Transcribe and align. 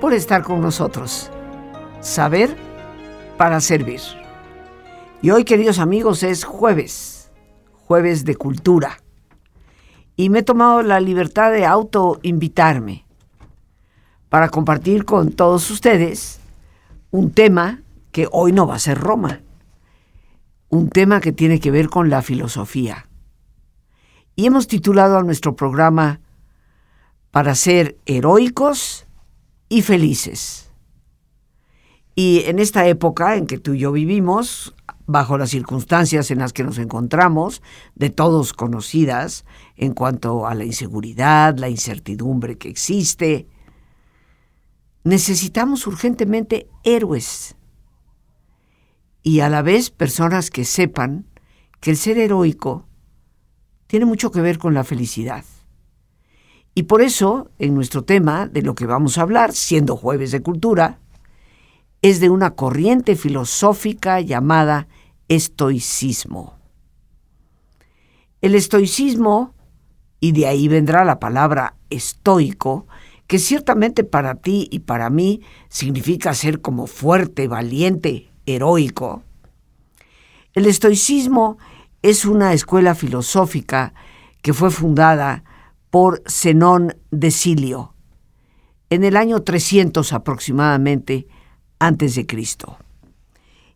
por 0.00 0.14
estar 0.14 0.42
con 0.42 0.60
nosotros. 0.60 1.30
Saber 2.00 2.56
para 3.36 3.60
servir. 3.60 4.00
Y 5.22 5.30
hoy, 5.30 5.44
queridos 5.44 5.78
amigos, 5.78 6.22
es 6.22 6.44
jueves, 6.44 7.30
jueves 7.86 8.24
de 8.24 8.34
cultura. 8.34 8.98
Y 10.16 10.30
me 10.30 10.38
he 10.38 10.42
tomado 10.42 10.82
la 10.82 11.00
libertad 11.00 11.50
de 11.52 11.66
autoinvitarme 11.66 13.04
para 14.30 14.48
compartir 14.48 15.04
con 15.04 15.32
todos 15.32 15.70
ustedes 15.70 16.40
un 17.10 17.32
tema 17.32 17.82
que 18.12 18.26
hoy 18.32 18.52
no 18.52 18.66
va 18.66 18.76
a 18.76 18.78
ser 18.78 18.98
Roma, 18.98 19.40
un 20.70 20.88
tema 20.88 21.20
que 21.20 21.32
tiene 21.32 21.60
que 21.60 21.70
ver 21.70 21.88
con 21.88 22.08
la 22.08 22.22
filosofía. 22.22 23.06
Y 24.34 24.46
hemos 24.46 24.66
titulado 24.66 25.18
a 25.18 25.22
nuestro 25.22 25.54
programa 25.54 26.20
Para 27.30 27.54
ser 27.54 27.96
heroicos 28.06 29.06
y 29.70 29.80
felices. 29.80 30.70
Y 32.14 32.42
en 32.46 32.58
esta 32.58 32.86
época 32.86 33.36
en 33.36 33.46
que 33.46 33.56
tú 33.56 33.72
y 33.72 33.78
yo 33.78 33.92
vivimos, 33.92 34.74
bajo 35.06 35.38
las 35.38 35.50
circunstancias 35.50 36.30
en 36.30 36.40
las 36.40 36.52
que 36.52 36.64
nos 36.64 36.76
encontramos, 36.76 37.62
de 37.94 38.10
todos 38.10 38.52
conocidas, 38.52 39.46
en 39.76 39.94
cuanto 39.94 40.46
a 40.46 40.54
la 40.54 40.64
inseguridad, 40.64 41.56
la 41.56 41.70
incertidumbre 41.70 42.58
que 42.58 42.68
existe, 42.68 43.46
necesitamos 45.04 45.86
urgentemente 45.86 46.68
héroes 46.84 47.56
y 49.22 49.40
a 49.40 49.48
la 49.48 49.62
vez 49.62 49.90
personas 49.90 50.50
que 50.50 50.64
sepan 50.64 51.26
que 51.80 51.92
el 51.92 51.96
ser 51.96 52.18
heroico 52.18 52.86
tiene 53.86 54.04
mucho 54.04 54.30
que 54.30 54.40
ver 54.40 54.58
con 54.58 54.74
la 54.74 54.84
felicidad. 54.84 55.44
Y 56.80 56.84
por 56.84 57.02
eso, 57.02 57.50
en 57.58 57.74
nuestro 57.74 58.04
tema 58.04 58.46
de 58.46 58.62
lo 58.62 58.74
que 58.74 58.86
vamos 58.86 59.18
a 59.18 59.20
hablar, 59.20 59.52
siendo 59.52 59.98
jueves 59.98 60.30
de 60.30 60.40
cultura, 60.40 60.98
es 62.00 62.20
de 62.20 62.30
una 62.30 62.52
corriente 62.54 63.16
filosófica 63.16 64.18
llamada 64.22 64.88
estoicismo. 65.28 66.54
El 68.40 68.54
estoicismo, 68.54 69.52
y 70.20 70.32
de 70.32 70.46
ahí 70.46 70.68
vendrá 70.68 71.04
la 71.04 71.20
palabra 71.20 71.74
estoico, 71.90 72.86
que 73.26 73.38
ciertamente 73.38 74.02
para 74.02 74.36
ti 74.36 74.66
y 74.70 74.78
para 74.78 75.10
mí 75.10 75.42
significa 75.68 76.32
ser 76.32 76.62
como 76.62 76.86
fuerte, 76.86 77.46
valiente, 77.46 78.30
heroico. 78.46 79.22
El 80.54 80.64
estoicismo 80.64 81.58
es 82.00 82.24
una 82.24 82.54
escuela 82.54 82.94
filosófica 82.94 83.92
que 84.40 84.54
fue 84.54 84.70
fundada 84.70 85.44
por 85.90 86.22
Zenón 86.28 86.96
de 87.10 87.30
Cilio 87.30 87.94
en 88.90 89.04
el 89.04 89.16
año 89.16 89.42
300 89.42 90.12
aproximadamente 90.12 91.28
antes 91.78 92.16
de 92.16 92.26
Cristo. 92.26 92.76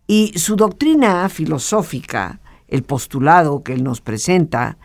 Y 0.06 0.38
su 0.38 0.56
doctrina 0.56 1.28
filosófica, 1.28 2.40
el 2.68 2.82
postulado 2.82 3.62
que 3.62 3.72
él 3.72 3.84
nos 3.84 4.00
presenta, 4.00 4.76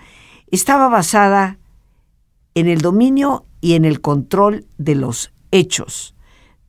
estaba 0.52 0.88
basada 0.88 1.58
en 2.54 2.68
el 2.68 2.82
dominio 2.82 3.46
y 3.60 3.74
en 3.74 3.86
el 3.86 4.02
control 4.02 4.66
de 4.78 4.96
los 4.96 5.32
hechos, 5.52 6.16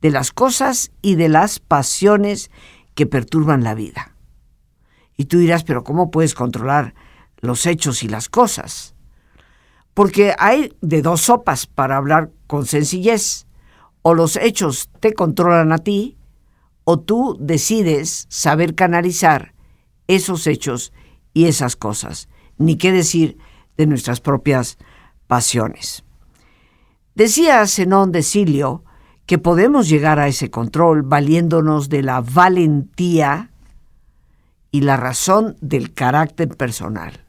de 0.01 0.11
las 0.11 0.31
cosas 0.31 0.91
y 1.01 1.15
de 1.15 1.29
las 1.29 1.59
pasiones 1.59 2.51
que 2.95 3.05
perturban 3.05 3.63
la 3.63 3.75
vida. 3.75 4.15
Y 5.15 5.25
tú 5.25 5.37
dirás, 5.37 5.63
pero 5.63 5.83
¿cómo 5.83 6.11
puedes 6.11 6.33
controlar 6.33 6.93
los 7.39 7.65
hechos 7.65 8.03
y 8.03 8.07
las 8.07 8.27
cosas? 8.27 8.95
Porque 10.01 10.33
hay 10.39 10.73
de 10.81 11.03
dos 11.03 11.21
sopas 11.21 11.67
para 11.67 11.95
hablar 11.95 12.31
con 12.47 12.65
sencillez. 12.65 13.45
O 14.01 14.15
los 14.15 14.35
hechos 14.35 14.89
te 14.99 15.13
controlan 15.13 15.71
a 15.71 15.77
ti, 15.77 16.17
o 16.85 16.99
tú 16.99 17.37
decides 17.39 18.25
saber 18.27 18.73
canalizar 18.73 19.53
esos 20.07 20.47
hechos 20.47 20.91
y 21.35 21.45
esas 21.45 21.75
cosas. 21.75 22.29
Ni 22.57 22.77
qué 22.77 22.91
decir 22.91 23.37
de 23.77 23.85
nuestras 23.85 24.21
propias 24.21 24.79
pasiones. 25.27 26.03
Decía 27.13 27.67
Zenón 27.67 28.11
de 28.11 28.23
Cilio 28.23 28.83
que 29.27 29.37
podemos 29.37 29.87
llegar 29.87 30.19
a 30.19 30.27
ese 30.27 30.49
control 30.49 31.03
valiéndonos 31.03 31.89
de 31.89 32.01
la 32.01 32.21
valentía 32.21 33.51
y 34.71 34.81
la 34.81 34.97
razón 34.97 35.57
del 35.61 35.93
carácter 35.93 36.47
personal. 36.57 37.20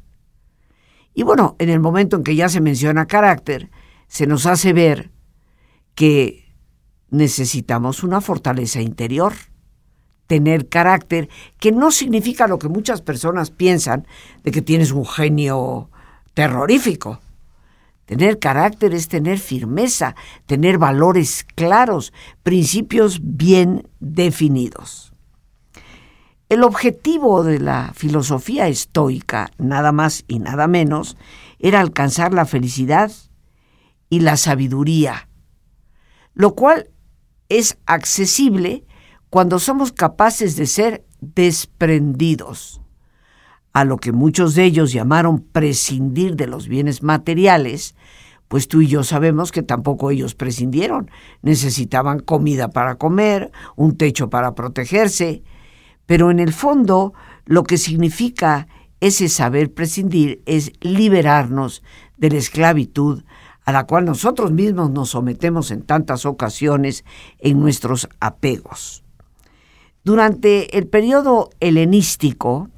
Y 1.14 1.22
bueno, 1.22 1.56
en 1.58 1.68
el 1.68 1.80
momento 1.80 2.16
en 2.16 2.24
que 2.24 2.34
ya 2.34 2.48
se 2.48 2.60
menciona 2.60 3.06
carácter, 3.06 3.70
se 4.08 4.26
nos 4.26 4.46
hace 4.46 4.72
ver 4.72 5.10
que 5.94 6.54
necesitamos 7.10 8.02
una 8.02 8.20
fortaleza 8.20 8.80
interior, 8.80 9.34
tener 10.26 10.68
carácter, 10.68 11.28
que 11.58 11.72
no 11.72 11.90
significa 11.90 12.46
lo 12.46 12.58
que 12.58 12.68
muchas 12.68 13.02
personas 13.02 13.50
piensan 13.50 14.06
de 14.42 14.50
que 14.50 14.62
tienes 14.62 14.92
un 14.92 15.06
genio 15.06 15.90
terrorífico. 16.32 17.20
Tener 18.06 18.38
carácter 18.38 18.94
es 18.94 19.08
tener 19.08 19.38
firmeza, 19.38 20.16
tener 20.46 20.78
valores 20.78 21.46
claros, 21.54 22.12
principios 22.42 23.20
bien 23.22 23.88
definidos. 24.00 25.11
El 26.52 26.64
objetivo 26.64 27.44
de 27.44 27.58
la 27.60 27.92
filosofía 27.94 28.68
estoica, 28.68 29.50
nada 29.56 29.90
más 29.90 30.22
y 30.28 30.38
nada 30.38 30.66
menos, 30.66 31.16
era 31.58 31.80
alcanzar 31.80 32.34
la 32.34 32.44
felicidad 32.44 33.10
y 34.10 34.20
la 34.20 34.36
sabiduría, 34.36 35.30
lo 36.34 36.54
cual 36.54 36.90
es 37.48 37.78
accesible 37.86 38.84
cuando 39.30 39.58
somos 39.58 39.92
capaces 39.92 40.54
de 40.56 40.66
ser 40.66 41.06
desprendidos 41.22 42.82
a 43.72 43.86
lo 43.86 43.96
que 43.96 44.12
muchos 44.12 44.54
de 44.54 44.64
ellos 44.64 44.92
llamaron 44.92 45.40
prescindir 45.40 46.36
de 46.36 46.48
los 46.48 46.68
bienes 46.68 47.02
materiales, 47.02 47.94
pues 48.48 48.68
tú 48.68 48.82
y 48.82 48.88
yo 48.88 49.04
sabemos 49.04 49.52
que 49.52 49.62
tampoco 49.62 50.10
ellos 50.10 50.34
prescindieron. 50.34 51.10
Necesitaban 51.40 52.20
comida 52.20 52.68
para 52.68 52.96
comer, 52.96 53.50
un 53.74 53.96
techo 53.96 54.28
para 54.28 54.54
protegerse, 54.54 55.42
pero 56.06 56.30
en 56.30 56.40
el 56.40 56.52
fondo 56.52 57.12
lo 57.44 57.64
que 57.64 57.78
significa 57.78 58.68
ese 59.00 59.28
saber 59.28 59.72
prescindir 59.72 60.42
es 60.46 60.72
liberarnos 60.80 61.82
de 62.16 62.30
la 62.30 62.38
esclavitud 62.38 63.24
a 63.64 63.72
la 63.72 63.84
cual 63.84 64.04
nosotros 64.04 64.52
mismos 64.52 64.90
nos 64.90 65.10
sometemos 65.10 65.70
en 65.70 65.82
tantas 65.82 66.26
ocasiones 66.26 67.04
en 67.38 67.60
nuestros 67.60 68.08
apegos. 68.20 69.04
Durante 70.04 70.76
el 70.76 70.88
periodo 70.88 71.50
helenístico, 71.60 72.68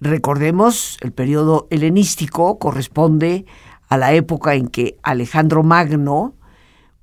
Recordemos, 0.00 0.96
el 1.02 1.12
periodo 1.12 1.66
helenístico 1.70 2.58
corresponde 2.58 3.44
a 3.88 3.98
la 3.98 4.14
época 4.14 4.54
en 4.54 4.68
que 4.68 4.98
Alejandro 5.02 5.62
Magno 5.62 6.34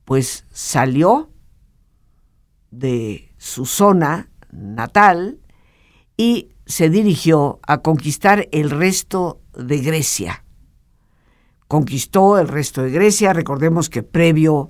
pues 0.03 0.45
salió 0.51 1.29
de 2.71 3.31
su 3.37 3.67
zona 3.67 4.31
natal 4.57 5.39
y 6.17 6.49
se 6.65 6.89
dirigió 6.89 7.59
a 7.65 7.79
conquistar 7.79 8.47
el 8.51 8.69
resto 8.69 9.39
de 9.53 9.77
Grecia. 9.79 10.43
Conquistó 11.67 12.39
el 12.39 12.47
resto 12.47 12.81
de 12.81 12.91
Grecia, 12.91 13.33
recordemos 13.33 13.89
que 13.89 14.03
previo 14.03 14.69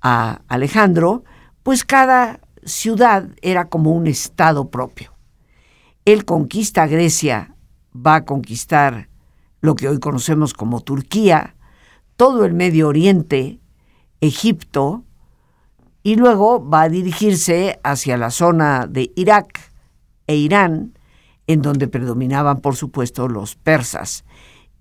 a 0.00 0.42
Alejandro, 0.48 1.24
pues 1.62 1.84
cada 1.84 2.40
ciudad 2.64 3.28
era 3.42 3.68
como 3.68 3.92
un 3.92 4.06
estado 4.06 4.70
propio. 4.70 5.12
Él 6.04 6.24
conquista 6.24 6.86
Grecia, 6.86 7.54
va 7.94 8.16
a 8.16 8.24
conquistar 8.24 9.08
lo 9.60 9.74
que 9.74 9.88
hoy 9.88 9.98
conocemos 9.98 10.52
como 10.52 10.80
Turquía, 10.80 11.56
todo 12.16 12.44
el 12.44 12.54
Medio 12.54 12.88
Oriente, 12.88 13.60
Egipto, 14.20 15.05
y 16.06 16.14
luego 16.14 16.64
va 16.64 16.82
a 16.82 16.88
dirigirse 16.88 17.80
hacia 17.82 18.16
la 18.16 18.30
zona 18.30 18.86
de 18.86 19.10
Irak 19.16 19.72
e 20.28 20.36
Irán, 20.36 20.96
en 21.48 21.62
donde 21.62 21.88
predominaban, 21.88 22.60
por 22.60 22.76
supuesto, 22.76 23.26
los 23.26 23.56
persas, 23.56 24.24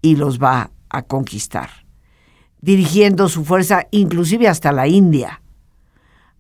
y 0.04 0.18
los 0.18 0.38
va 0.38 0.70
a 0.88 1.02
conquistar, 1.02 1.72
dirigiendo 2.62 3.28
su 3.28 3.44
fuerza 3.44 3.88
inclusive 3.90 4.48
hasta 4.48 4.72
la 4.72 4.88
India, 4.88 5.42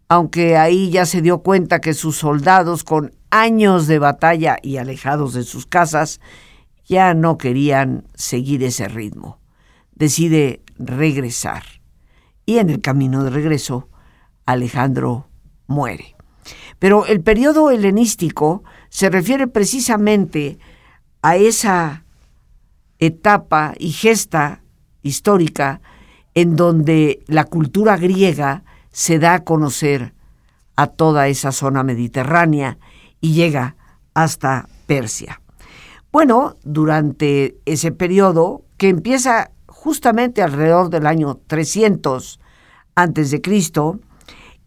aunque 0.08 0.56
ahí 0.56 0.92
ya 0.92 1.08
se 1.08 1.24
dio 1.24 1.40
cuenta 1.40 1.82
que 1.82 1.96
sus 1.96 2.18
soldados 2.18 2.84
con 2.84 3.12
años 3.32 3.88
de 3.88 3.98
batalla 3.98 4.58
y 4.62 4.78
alejados 4.78 5.34
de 5.34 5.46
sus 5.46 5.66
casas, 5.66 6.22
ya 6.86 7.16
no 7.16 7.40
querían 7.40 8.08
seguir 8.14 8.62
ese 8.64 8.88
ritmo. 8.88 9.40
Decide 9.96 10.62
regresar. 10.78 11.64
Y 12.46 12.60
en 12.60 12.70
el 12.70 12.82
camino 12.82 13.24
de 13.24 13.32
regreso, 13.32 13.90
Alejandro 14.46 15.28
muere. 15.68 16.16
Pero 16.80 17.06
el 17.06 17.22
periodo 17.22 17.72
helenístico 17.72 18.64
se 18.90 19.10
refiere 19.10 19.48
precisamente 19.48 20.60
a 21.22 21.36
esa 21.38 22.04
etapa 23.00 23.74
y 23.78 23.92
gesta 23.92 24.62
histórica 25.02 25.82
en 26.34 26.56
donde 26.56 27.24
la 27.28 27.46
cultura 27.46 27.98
griega 27.98 28.64
se 28.92 29.20
da 29.20 29.34
a 29.36 29.44
conocer 29.44 30.14
a 30.76 30.88
toda 30.88 31.28
esa 31.28 31.52
zona 31.52 31.84
mediterránea 31.84 32.78
y 33.22 33.34
llega 33.34 33.76
hasta 34.14 34.68
Persia. 34.86 35.42
Bueno, 36.12 36.56
durante 36.64 37.58
ese 37.66 37.92
periodo, 37.92 38.64
que 38.78 38.90
empieza 38.90 39.52
justamente 39.68 40.42
alrededor 40.42 40.90
del 40.90 41.08
año 41.08 41.40
300 41.48 42.40
antes 42.96 43.32
de 43.32 43.42
Cristo, 43.42 44.00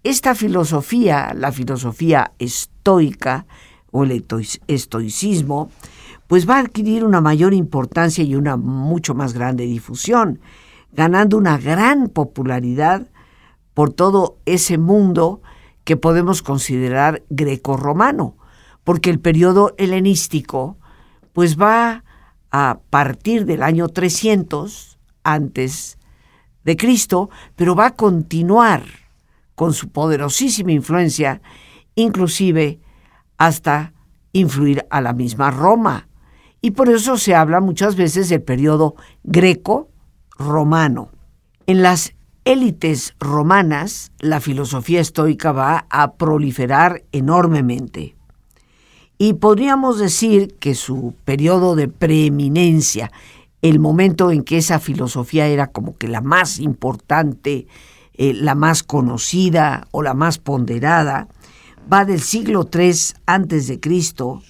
esta 0.04 0.34
filosofía, 0.34 1.34
la 1.34 1.52
filosofía 1.52 2.32
estoica 2.38 3.46
o 3.90 4.04
el 4.04 4.24
estoicismo, 4.66 5.70
pues 6.26 6.48
va 6.48 6.56
a 6.56 6.60
adquirir 6.60 7.04
una 7.04 7.20
mayor 7.20 7.54
importancia 7.54 8.22
y 8.22 8.34
una 8.36 8.56
mucho 8.56 9.14
más 9.14 9.32
grande 9.32 9.64
difusión, 9.64 10.40
ganando 10.92 11.36
una 11.36 11.58
gran 11.58 12.08
popularidad 12.08 13.08
por 13.74 13.92
todo 13.92 14.38
ese 14.44 14.78
mundo 14.78 15.42
que 15.84 15.96
podemos 15.96 16.42
considerar 16.42 17.22
greco-romano, 17.30 18.36
porque 18.84 19.10
el 19.10 19.20
periodo 19.20 19.74
helenístico 19.78 20.76
pues 21.32 21.58
va 21.58 22.04
a 22.50 22.80
partir 22.90 23.46
del 23.46 23.62
año 23.62 23.88
300 23.88 24.98
antes 25.22 25.98
de 26.64 26.76
Cristo, 26.76 27.30
pero 27.56 27.74
va 27.74 27.86
a 27.86 27.94
continuar 27.94 29.07
con 29.58 29.74
su 29.74 29.88
poderosísima 29.88 30.70
influencia, 30.70 31.42
inclusive 31.96 32.78
hasta 33.38 33.92
influir 34.32 34.86
a 34.88 35.00
la 35.00 35.12
misma 35.12 35.50
Roma. 35.50 36.06
Y 36.60 36.70
por 36.70 36.88
eso 36.88 37.18
se 37.18 37.34
habla 37.34 37.60
muchas 37.60 37.96
veces 37.96 38.28
del 38.28 38.40
periodo 38.40 38.94
greco-romano. 39.24 41.10
En 41.66 41.82
las 41.82 42.14
élites 42.44 43.16
romanas, 43.18 44.12
la 44.20 44.38
filosofía 44.38 45.00
estoica 45.00 45.50
va 45.50 45.86
a 45.90 46.12
proliferar 46.12 47.02
enormemente. 47.10 48.14
Y 49.18 49.32
podríamos 49.32 49.98
decir 49.98 50.54
que 50.60 50.76
su 50.76 51.14
periodo 51.24 51.74
de 51.74 51.88
preeminencia, 51.88 53.10
el 53.60 53.80
momento 53.80 54.30
en 54.30 54.44
que 54.44 54.58
esa 54.58 54.78
filosofía 54.78 55.48
era 55.48 55.66
como 55.66 55.96
que 55.96 56.06
la 56.06 56.20
más 56.20 56.60
importante, 56.60 57.66
eh, 58.18 58.34
la 58.34 58.54
más 58.54 58.82
conocida 58.82 59.88
o 59.92 60.02
la 60.02 60.12
más 60.12 60.38
ponderada, 60.38 61.28
va 61.90 62.04
del 62.04 62.20
siglo 62.20 62.68
III 62.70 62.92
antes 63.26 63.66
de 63.68 63.80
Cristo 63.80 64.42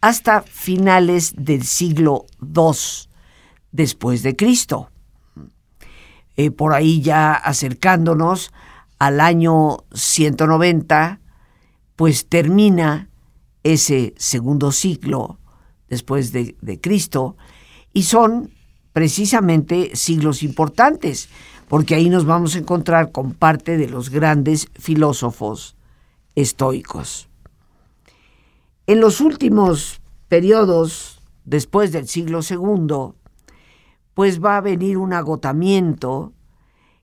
hasta 0.00 0.42
finales 0.42 1.34
del 1.36 1.64
siglo 1.64 2.26
II 2.42 3.08
después 3.72 4.22
de 4.22 4.36
Cristo. 4.36 4.90
Eh, 6.36 6.50
por 6.50 6.74
ahí 6.74 7.00
ya 7.00 7.32
acercándonos 7.32 8.52
al 8.98 9.20
año 9.20 9.78
190, 9.94 11.20
pues 11.96 12.28
termina 12.28 13.08
ese 13.62 14.14
segundo 14.16 14.70
siglo 14.70 15.38
después 15.88 16.32
de, 16.32 16.56
Cristo, 16.80 17.36
y 17.92 18.02
son 18.02 18.50
precisamente 18.92 19.94
siglos 19.94 20.42
importantes, 20.42 21.28
porque 21.68 21.94
ahí 21.94 22.08
nos 22.08 22.24
vamos 22.24 22.54
a 22.54 22.58
encontrar 22.58 23.12
con 23.12 23.32
parte 23.32 23.76
de 23.76 23.88
los 23.88 24.10
grandes 24.10 24.68
filósofos 24.74 25.76
estoicos. 26.34 27.28
En 28.86 29.00
los 29.00 29.20
últimos 29.20 30.00
periodos, 30.28 31.22
después 31.44 31.92
del 31.92 32.06
siglo 32.06 32.42
segundo, 32.42 33.16
pues 34.14 34.42
va 34.42 34.56
a 34.56 34.60
venir 34.60 34.96
un 34.96 35.12
agotamiento 35.12 36.32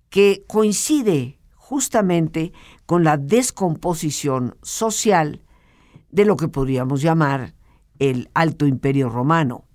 que 0.09 0.43
coincide 0.47 1.39
justamente 1.55 2.53
con 2.85 3.03
la 3.03 3.17
descomposición 3.17 4.55
social 4.61 5.41
de 6.09 6.25
lo 6.25 6.37
que 6.37 6.47
podríamos 6.47 7.01
llamar 7.01 7.53
el 7.99 8.29
Alto 8.33 8.65
Imperio 8.65 9.09
Romano 9.09 9.65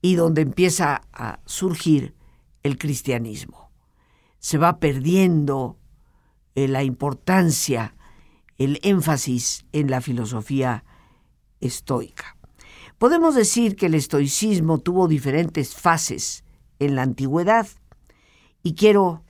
y 0.00 0.16
donde 0.16 0.42
empieza 0.42 1.02
a 1.12 1.40
surgir 1.46 2.14
el 2.62 2.76
cristianismo. 2.76 3.71
Se 4.42 4.58
va 4.58 4.78
perdiendo 4.78 5.78
eh, 6.54 6.68
la 6.68 6.82
importancia, 6.82 7.94
el 8.58 8.78
énfasis 8.82 9.64
en 9.72 9.90
la 9.90 10.02
filosofía 10.02 10.84
estoica. 11.60 12.36
Podemos 12.98 13.34
decir 13.34 13.76
que 13.76 13.86
el 13.86 13.94
estoicismo 13.94 14.76
tuvo 14.76 15.08
diferentes 15.08 15.74
fases 15.74 16.44
en 16.78 16.96
la 16.96 17.02
antigüedad 17.02 17.66
y 18.62 18.74
quiero 18.74 19.22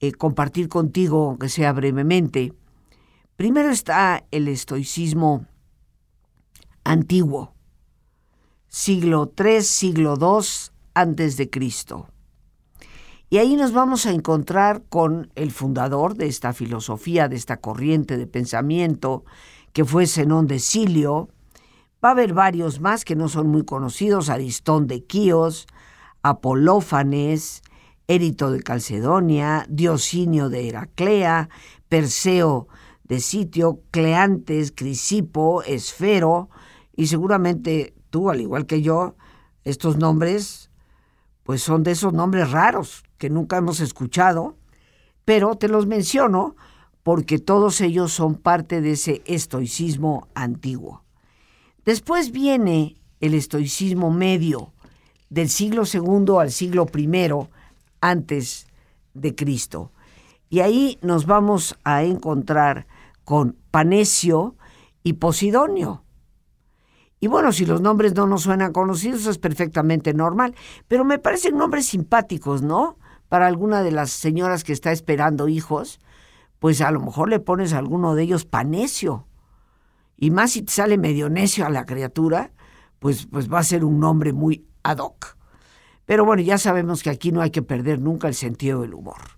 eh, 0.00 0.12
compartir 0.12 0.68
contigo, 0.68 1.30
aunque 1.30 1.48
sea 1.48 1.72
brevemente, 1.72 2.52
Primero 3.36 3.68
está 3.68 4.24
el 4.30 4.48
estoicismo 4.48 5.46
antiguo, 6.84 7.52
siglo 8.66 9.30
III, 9.38 9.60
siglo 9.60 10.14
II 10.18 10.46
antes 10.94 11.36
de 11.36 11.50
Cristo. 11.50 12.08
Y 13.28 13.38
ahí 13.38 13.56
nos 13.56 13.72
vamos 13.72 14.06
a 14.06 14.12
encontrar 14.12 14.84
con 14.88 15.32
el 15.34 15.50
fundador 15.50 16.14
de 16.14 16.26
esta 16.26 16.52
filosofía, 16.52 17.28
de 17.28 17.34
esta 17.34 17.56
corriente 17.56 18.16
de 18.16 18.28
pensamiento, 18.28 19.24
que 19.72 19.84
fue 19.84 20.06
Zenón 20.06 20.46
de 20.46 20.60
Silio. 20.60 21.28
Va 22.04 22.10
a 22.10 22.12
haber 22.12 22.34
varios 22.34 22.80
más 22.80 23.04
que 23.04 23.16
no 23.16 23.28
son 23.28 23.48
muy 23.48 23.64
conocidos, 23.64 24.30
Aristón 24.30 24.86
de 24.86 25.04
Quíos, 25.04 25.66
Apolófanes, 26.22 27.62
Érito 28.06 28.52
de 28.52 28.62
Calcedonia, 28.62 29.66
Diosinio 29.68 30.48
de 30.48 30.68
Heraclea, 30.68 31.48
Perseo 31.88 32.68
de 33.02 33.18
sitio, 33.18 33.80
Cleantes, 33.90 34.72
Crisipo, 34.72 35.64
Esfero, 35.64 36.48
y 36.94 37.08
seguramente 37.08 37.92
tú, 38.10 38.30
al 38.30 38.40
igual 38.40 38.66
que 38.66 38.82
yo, 38.82 39.16
estos 39.64 39.96
nombres, 39.96 40.70
pues 41.42 41.60
son 41.60 41.82
de 41.82 41.90
esos 41.90 42.12
nombres 42.12 42.52
raros 42.52 43.02
que 43.18 43.30
nunca 43.30 43.56
hemos 43.58 43.80
escuchado, 43.80 44.56
pero 45.24 45.56
te 45.56 45.68
los 45.68 45.86
menciono 45.86 46.56
porque 47.02 47.38
todos 47.38 47.80
ellos 47.80 48.12
son 48.12 48.34
parte 48.34 48.80
de 48.80 48.92
ese 48.92 49.22
estoicismo 49.26 50.28
antiguo. 50.34 51.04
Después 51.84 52.32
viene 52.32 52.96
el 53.20 53.34
estoicismo 53.34 54.10
medio, 54.10 54.72
del 55.30 55.48
siglo 55.48 55.82
II 55.92 56.38
al 56.40 56.50
siglo 56.50 56.86
I 56.94 57.08
antes 58.00 58.66
de 59.14 59.34
Cristo. 59.34 59.92
Y 60.48 60.60
ahí 60.60 60.98
nos 61.02 61.26
vamos 61.26 61.76
a 61.84 62.04
encontrar 62.04 62.86
con 63.24 63.56
Panecio 63.70 64.56
y 65.02 65.14
Posidonio. 65.14 66.04
Y 67.18 67.28
bueno, 67.28 67.52
si 67.52 67.66
los 67.66 67.80
nombres 67.80 68.14
no 68.14 68.26
nos 68.26 68.42
suenan 68.42 68.72
conocidos 68.72 69.26
es 69.26 69.38
perfectamente 69.38 70.12
normal, 70.12 70.54
pero 70.86 71.04
me 71.04 71.18
parecen 71.18 71.56
nombres 71.56 71.86
simpáticos, 71.86 72.62
¿no? 72.62 72.98
Para 73.28 73.46
alguna 73.46 73.82
de 73.82 73.90
las 73.90 74.10
señoras 74.10 74.64
que 74.64 74.72
está 74.72 74.92
esperando 74.92 75.48
hijos, 75.48 76.00
pues 76.58 76.80
a 76.80 76.90
lo 76.90 77.00
mejor 77.00 77.28
le 77.28 77.40
pones 77.40 77.72
a 77.72 77.78
alguno 77.78 78.14
de 78.14 78.22
ellos 78.22 78.44
Panecio. 78.44 79.26
Y 80.16 80.30
más 80.30 80.52
si 80.52 80.62
te 80.62 80.72
sale 80.72 80.98
medio 80.98 81.28
necio 81.28 81.66
a 81.66 81.70
la 81.70 81.84
criatura, 81.84 82.52
pues, 82.98 83.26
pues 83.26 83.52
va 83.52 83.58
a 83.58 83.64
ser 83.64 83.84
un 83.84 84.00
nombre 84.00 84.32
muy 84.32 84.66
ad 84.82 84.98
hoc. 84.98 85.36
Pero 86.06 86.24
bueno, 86.24 86.42
ya 86.42 86.56
sabemos 86.56 87.02
que 87.02 87.10
aquí 87.10 87.32
no 87.32 87.42
hay 87.42 87.50
que 87.50 87.62
perder 87.62 88.00
nunca 88.00 88.28
el 88.28 88.34
sentido 88.34 88.82
del 88.82 88.94
humor. 88.94 89.36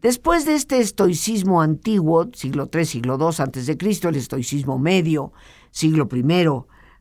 Después 0.00 0.46
de 0.46 0.54
este 0.54 0.78
estoicismo 0.78 1.60
antiguo, 1.60 2.28
siglo 2.32 2.68
III, 2.72 2.84
siglo 2.84 3.18
II 3.20 3.36
antes 3.38 3.66
de 3.66 3.76
Cristo, 3.76 4.08
el 4.08 4.16
estoicismo 4.16 4.78
medio, 4.78 5.32
siglo 5.70 6.08
I 6.12 6.24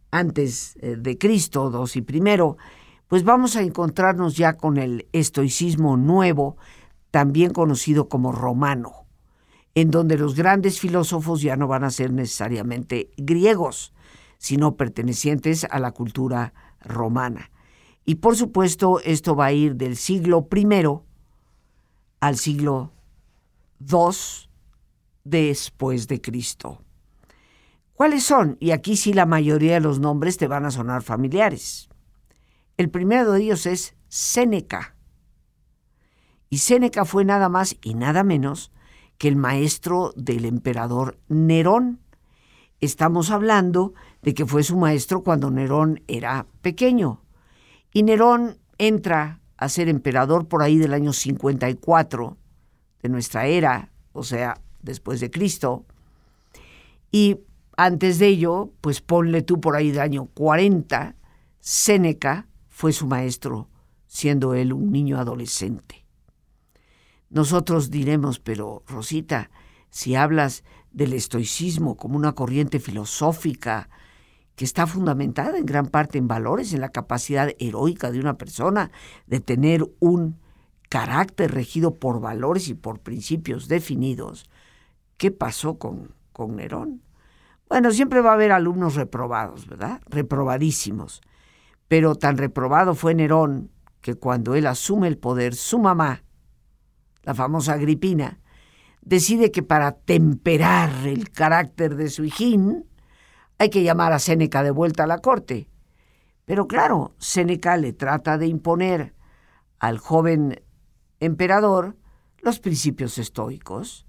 antes 0.09 0.75
eh, 0.81 0.95
de 0.97 1.17
Cristo, 1.17 1.71
II 1.71 2.03
y 2.09 2.17
I, 2.17 2.39
pues 3.07 3.23
vamos 3.23 3.55
a 3.55 3.61
encontrarnos 3.61 4.35
ya 4.35 4.53
con 4.53 4.77
el 4.77 5.07
estoicismo 5.13 5.97
nuevo, 5.97 6.57
también 7.11 7.51
conocido 7.51 8.09
como 8.09 8.31
romano, 8.31 9.05
en 9.75 9.91
donde 9.91 10.17
los 10.17 10.35
grandes 10.35 10.79
filósofos 10.79 11.41
ya 11.41 11.55
no 11.55 11.67
van 11.67 11.83
a 11.83 11.89
ser 11.89 12.11
necesariamente 12.11 13.11
griegos, 13.17 13.93
sino 14.37 14.75
pertenecientes 14.75 15.65
a 15.69 15.79
la 15.79 15.91
cultura 15.91 16.53
romana. 16.81 17.49
Y 18.05 18.15
por 18.15 18.35
supuesto, 18.35 18.99
esto 19.01 19.35
va 19.35 19.45
a 19.45 19.53
ir 19.53 19.75
del 19.75 19.95
siglo 19.95 20.47
I 20.53 20.65
al 22.19 22.37
siglo 22.37 22.91
II 23.79 24.49
después 25.23 26.07
de 26.07 26.21
Cristo. 26.21 26.81
¿Cuáles 27.93 28.23
son? 28.23 28.57
Y 28.59 28.71
aquí 28.71 28.95
sí 28.95 29.13
la 29.13 29.25
mayoría 29.25 29.73
de 29.73 29.79
los 29.81 29.99
nombres 29.99 30.37
te 30.37 30.47
van 30.47 30.65
a 30.65 30.71
sonar 30.71 31.01
familiares. 31.03 31.89
El 32.77 32.91
primero 32.91 33.31
de 33.31 33.41
ellos 33.41 33.65
es 33.65 33.95
Séneca. 34.07 34.95
Y 36.49 36.59
Séneca 36.59 37.05
fue 37.05 37.25
nada 37.25 37.49
más 37.49 37.75
y 37.81 37.95
nada 37.95 38.23
menos 38.23 38.71
que 39.17 39.27
el 39.27 39.35
maestro 39.35 40.13
del 40.15 40.45
emperador 40.45 41.17
Nerón. 41.27 41.99
Estamos 42.79 43.31
hablando 43.31 43.95
de 44.21 44.35
que 44.35 44.45
fue 44.45 44.61
su 44.61 44.77
maestro 44.77 45.23
cuando 45.23 45.49
Nerón 45.49 46.03
era 46.07 46.45
pequeño. 46.61 47.23
Y 47.91 48.03
Nerón 48.03 48.59
entra 48.77 49.41
a 49.57 49.69
ser 49.69 49.89
emperador 49.89 50.47
por 50.47 50.61
ahí 50.61 50.77
del 50.77 50.93
año 50.93 51.13
54 51.13 52.37
de 53.01 53.09
nuestra 53.09 53.47
era, 53.47 53.91
o 54.13 54.21
sea, 54.21 54.61
después 54.83 55.19
de 55.19 55.31
Cristo. 55.31 55.85
Y 57.11 57.39
antes 57.75 58.19
de 58.19 58.27
ello, 58.27 58.71
pues 58.81 59.01
ponle 59.01 59.41
tú 59.41 59.59
por 59.59 59.75
ahí 59.75 59.89
del 59.89 60.01
año 60.01 60.25
40, 60.35 61.15
Séneca 61.59 62.47
fue 62.77 62.93
su 62.93 63.07
maestro, 63.07 63.69
siendo 64.05 64.53
él 64.53 64.71
un 64.71 64.91
niño 64.91 65.17
adolescente. 65.17 66.05
Nosotros 67.27 67.89
diremos, 67.89 68.39
pero 68.39 68.83
Rosita, 68.85 69.49
si 69.89 70.13
hablas 70.13 70.63
del 70.91 71.13
estoicismo 71.13 71.97
como 71.97 72.17
una 72.17 72.33
corriente 72.33 72.79
filosófica 72.79 73.89
que 74.55 74.63
está 74.63 74.85
fundamentada 74.85 75.57
en 75.57 75.65
gran 75.65 75.87
parte 75.87 76.19
en 76.19 76.27
valores, 76.27 76.71
en 76.71 76.81
la 76.81 76.89
capacidad 76.89 77.49
heroica 77.57 78.11
de 78.11 78.19
una 78.19 78.37
persona 78.37 78.91
de 79.25 79.39
tener 79.39 79.83
un 79.99 80.37
carácter 80.87 81.55
regido 81.55 81.95
por 81.95 82.21
valores 82.21 82.67
y 82.67 82.75
por 82.75 82.99
principios 82.99 83.67
definidos, 83.67 84.47
¿qué 85.17 85.31
pasó 85.31 85.79
con, 85.79 86.13
con 86.31 86.57
Nerón? 86.57 87.01
Bueno, 87.69 87.89
siempre 87.89 88.21
va 88.21 88.29
a 88.29 88.33
haber 88.35 88.51
alumnos 88.51 88.93
reprobados, 88.93 89.65
¿verdad? 89.65 89.99
Reprobadísimos. 90.05 91.23
Pero 91.87 92.15
tan 92.15 92.37
reprobado 92.37 92.95
fue 92.95 93.15
Nerón 93.15 93.71
que 94.01 94.15
cuando 94.15 94.55
él 94.55 94.67
asume 94.67 95.07
el 95.07 95.17
poder, 95.17 95.55
su 95.55 95.79
mamá, 95.79 96.23
la 97.23 97.33
famosa 97.33 97.73
Agripina, 97.73 98.39
decide 99.01 99.51
que 99.51 99.63
para 99.63 99.93
temperar 99.93 101.07
el 101.07 101.29
carácter 101.31 101.95
de 101.95 102.09
su 102.09 102.25
hijín 102.25 102.85
hay 103.57 103.69
que 103.69 103.83
llamar 103.83 104.13
a 104.13 104.19
Séneca 104.19 104.63
de 104.63 104.71
vuelta 104.71 105.03
a 105.03 105.07
la 105.07 105.19
corte. 105.19 105.69
Pero 106.45 106.67
claro, 106.67 107.13
Séneca 107.17 107.75
le 107.77 107.93
trata 107.93 108.37
de 108.37 108.47
imponer 108.47 109.13
al 109.79 109.97
joven 109.97 110.61
emperador 111.19 111.97
los 112.41 112.59
principios 112.59 113.17
estoicos 113.17 114.05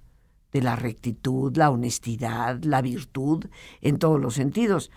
de 0.52 0.62
la 0.62 0.76
rectitud, 0.76 1.56
la 1.56 1.70
honestidad, 1.70 2.62
la 2.62 2.82
virtud, 2.82 3.46
en 3.80 3.98
todos 3.98 4.20
los 4.20 4.34
sentidos. 4.34 4.90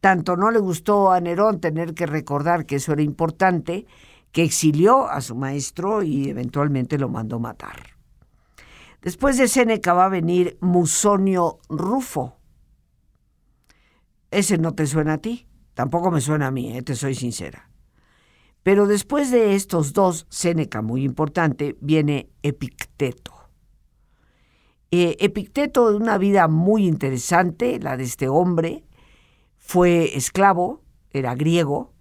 Tanto 0.00 0.36
no 0.36 0.50
le 0.50 0.58
gustó 0.58 1.12
a 1.12 1.20
Nerón 1.20 1.60
tener 1.60 1.94
que 1.94 2.06
recordar 2.06 2.64
que 2.64 2.76
eso 2.76 2.92
era 2.92 3.02
importante, 3.02 3.86
que 4.32 4.42
exilió 4.42 5.08
a 5.08 5.20
su 5.20 5.34
maestro 5.34 6.02
y 6.02 6.28
eventualmente 6.28 6.98
lo 6.98 7.08
mandó 7.08 7.38
matar. 7.38 8.00
Después 9.02 9.38
de 9.38 9.48
Séneca 9.48 9.92
va 9.92 10.06
a 10.06 10.10
venir 10.10 10.58
Musonio 10.60 11.58
Rufo. 11.68 12.36
Ese 14.30 14.58
no 14.58 14.74
te 14.74 14.86
suena 14.86 15.14
a 15.14 15.18
ti, 15.18 15.48
tampoco 15.74 16.10
me 16.10 16.20
suena 16.20 16.48
a 16.48 16.50
mí, 16.50 16.76
eh, 16.76 16.82
te 16.82 16.94
soy 16.94 17.14
sincera. 17.14 17.70
Pero 18.62 18.86
después 18.86 19.30
de 19.30 19.54
estos 19.54 19.92
dos, 19.92 20.26
Séneca 20.28 20.82
muy 20.82 21.02
importante, 21.02 21.76
viene 21.80 22.30
Epicteto. 22.42 23.32
Eh, 24.90 25.16
Epicteto 25.20 25.90
de 25.90 25.96
una 25.96 26.18
vida 26.18 26.46
muy 26.46 26.86
interesante, 26.86 27.78
la 27.80 27.96
de 27.96 28.04
este 28.04 28.28
hombre, 28.28 28.84
fue 29.70 30.16
esclavo, 30.16 30.82
era 31.12 31.36
griego, 31.36 31.92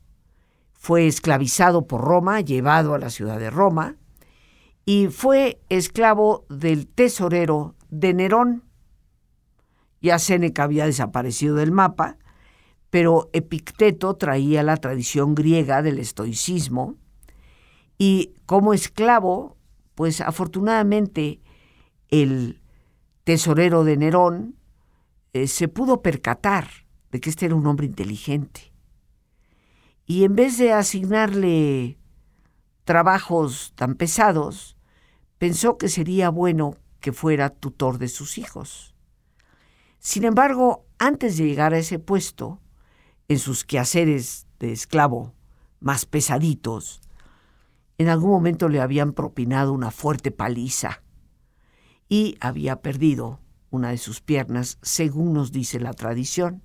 fue 0.73 1.05
esclavizado 1.05 1.85
por 1.85 2.01
Roma, 2.01 2.41
llevado 2.41 2.95
a 2.95 2.97
la 2.97 3.11
ciudad 3.11 3.37
de 3.37 3.51
Roma, 3.51 3.95
y 4.85 5.05
fue 5.09 5.61
esclavo 5.69 6.47
del 6.49 6.87
tesorero 6.87 7.75
de 7.91 8.15
Nerón. 8.15 8.63
Ya 10.01 10.17
Séneca 10.17 10.63
había 10.63 10.87
desaparecido 10.87 11.57
del 11.57 11.71
mapa, 11.71 12.17
pero 12.89 13.29
Epicteto 13.33 14.15
traía 14.15 14.63
la 14.63 14.77
tradición 14.77 15.35
griega 15.35 15.83
del 15.83 15.99
estoicismo, 15.99 16.95
y 17.99 18.33
como 18.47 18.73
esclavo, 18.73 19.57
pues 19.93 20.21
afortunadamente 20.21 21.39
el 22.07 22.63
tesorero 23.25 23.83
de 23.83 23.95
Nerón 23.95 24.55
eh, 25.33 25.45
se 25.45 25.67
pudo 25.67 26.01
percatar 26.01 26.88
de 27.11 27.19
que 27.19 27.29
este 27.29 27.45
era 27.45 27.55
un 27.55 27.65
hombre 27.67 27.85
inteligente 27.85 28.69
y 30.09 30.23
en 30.23 30.35
vez 30.35 30.57
de 30.57 30.73
asignarle 30.73 31.99
trabajos 32.83 33.73
tan 33.75 33.93
pesados, 33.93 34.75
pensó 35.37 35.77
que 35.77 35.87
sería 35.87 36.29
bueno 36.31 36.77
que 36.99 37.13
fuera 37.13 37.51
tutor 37.51 37.99
de 37.99 38.07
sus 38.07 38.39
hijos. 38.39 38.95
Sin 39.99 40.23
embargo, 40.23 40.87
antes 40.97 41.37
de 41.37 41.45
llegar 41.45 41.75
a 41.75 41.77
ese 41.77 41.99
puesto, 41.99 42.59
en 43.27 43.37
sus 43.37 43.63
quehaceres 43.63 44.47
de 44.57 44.71
esclavo 44.71 45.35
más 45.79 46.07
pesaditos, 46.07 47.01
en 47.99 48.09
algún 48.09 48.31
momento 48.31 48.67
le 48.67 48.81
habían 48.81 49.13
propinado 49.13 49.73
una 49.73 49.91
fuerte 49.91 50.31
paliza 50.31 51.03
y 52.07 52.35
había 52.41 52.81
perdido 52.81 53.39
una 53.69 53.91
de 53.91 53.99
sus 53.99 54.21
piernas, 54.21 54.79
según 54.81 55.33
nos 55.33 55.51
dice 55.51 55.79
la 55.79 55.93
tradición. 55.93 56.63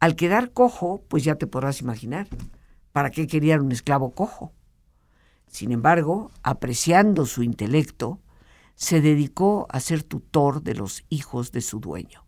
Al 0.00 0.14
quedar 0.14 0.52
cojo, 0.52 1.02
pues 1.08 1.24
ya 1.24 1.34
te 1.34 1.46
podrás 1.46 1.80
imaginar, 1.80 2.28
¿para 2.92 3.10
qué 3.10 3.26
querían 3.26 3.60
un 3.62 3.72
esclavo 3.72 4.14
cojo? 4.14 4.52
Sin 5.48 5.72
embargo, 5.72 6.30
apreciando 6.42 7.26
su 7.26 7.42
intelecto, 7.42 8.20
se 8.74 9.00
dedicó 9.00 9.66
a 9.70 9.80
ser 9.80 10.04
tutor 10.04 10.62
de 10.62 10.74
los 10.74 11.04
hijos 11.08 11.50
de 11.50 11.62
su 11.62 11.80
dueño. 11.80 12.24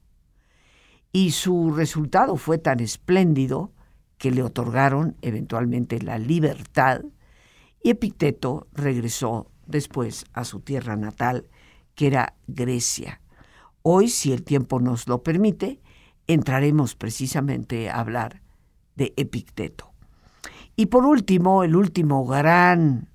Y 1.12 1.30
su 1.30 1.72
resultado 1.72 2.36
fue 2.36 2.58
tan 2.58 2.80
espléndido 2.80 3.72
que 4.18 4.30
le 4.30 4.42
otorgaron 4.42 5.16
eventualmente 5.22 6.00
la 6.02 6.18
libertad 6.18 7.02
y 7.82 7.90
Epicteto 7.90 8.66
regresó 8.72 9.50
después 9.66 10.24
a 10.32 10.44
su 10.44 10.60
tierra 10.60 10.96
natal, 10.96 11.48
que 11.94 12.08
era 12.08 12.34
Grecia. 12.46 13.22
Hoy, 13.82 14.08
si 14.08 14.32
el 14.32 14.42
tiempo 14.42 14.80
nos 14.80 15.08
lo 15.08 15.22
permite, 15.22 15.80
entraremos 16.32 16.94
precisamente 16.94 17.90
a 17.90 18.00
hablar 18.00 18.42
de 18.94 19.12
Epicteto. 19.16 19.92
Y 20.76 20.86
por 20.86 21.04
último, 21.04 21.64
el 21.64 21.74
último 21.74 22.24
gran 22.24 23.08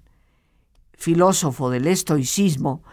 filósofo 0.93 1.69
del 1.69 1.87
estoicismo, 1.87 2.83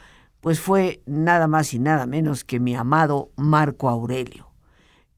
pues 0.40 0.60
fue 0.60 1.02
nada 1.06 1.46
más 1.48 1.74
y 1.74 1.78
nada 1.78 2.06
menos 2.06 2.44
que 2.44 2.60
mi 2.60 2.74
amado 2.74 3.30
Marco 3.36 3.88
Aurelio, 3.88 4.52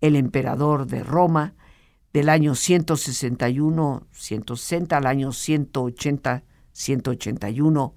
el 0.01 0.17
emperador 0.17 0.87
de 0.87 1.03
Roma 1.03 1.55
del 2.13 2.29
año 2.29 2.55
161, 2.55 4.07
160 4.11 4.97
al 4.97 5.07
año 5.07 5.33
180, 5.33 6.45
181, 6.73 7.95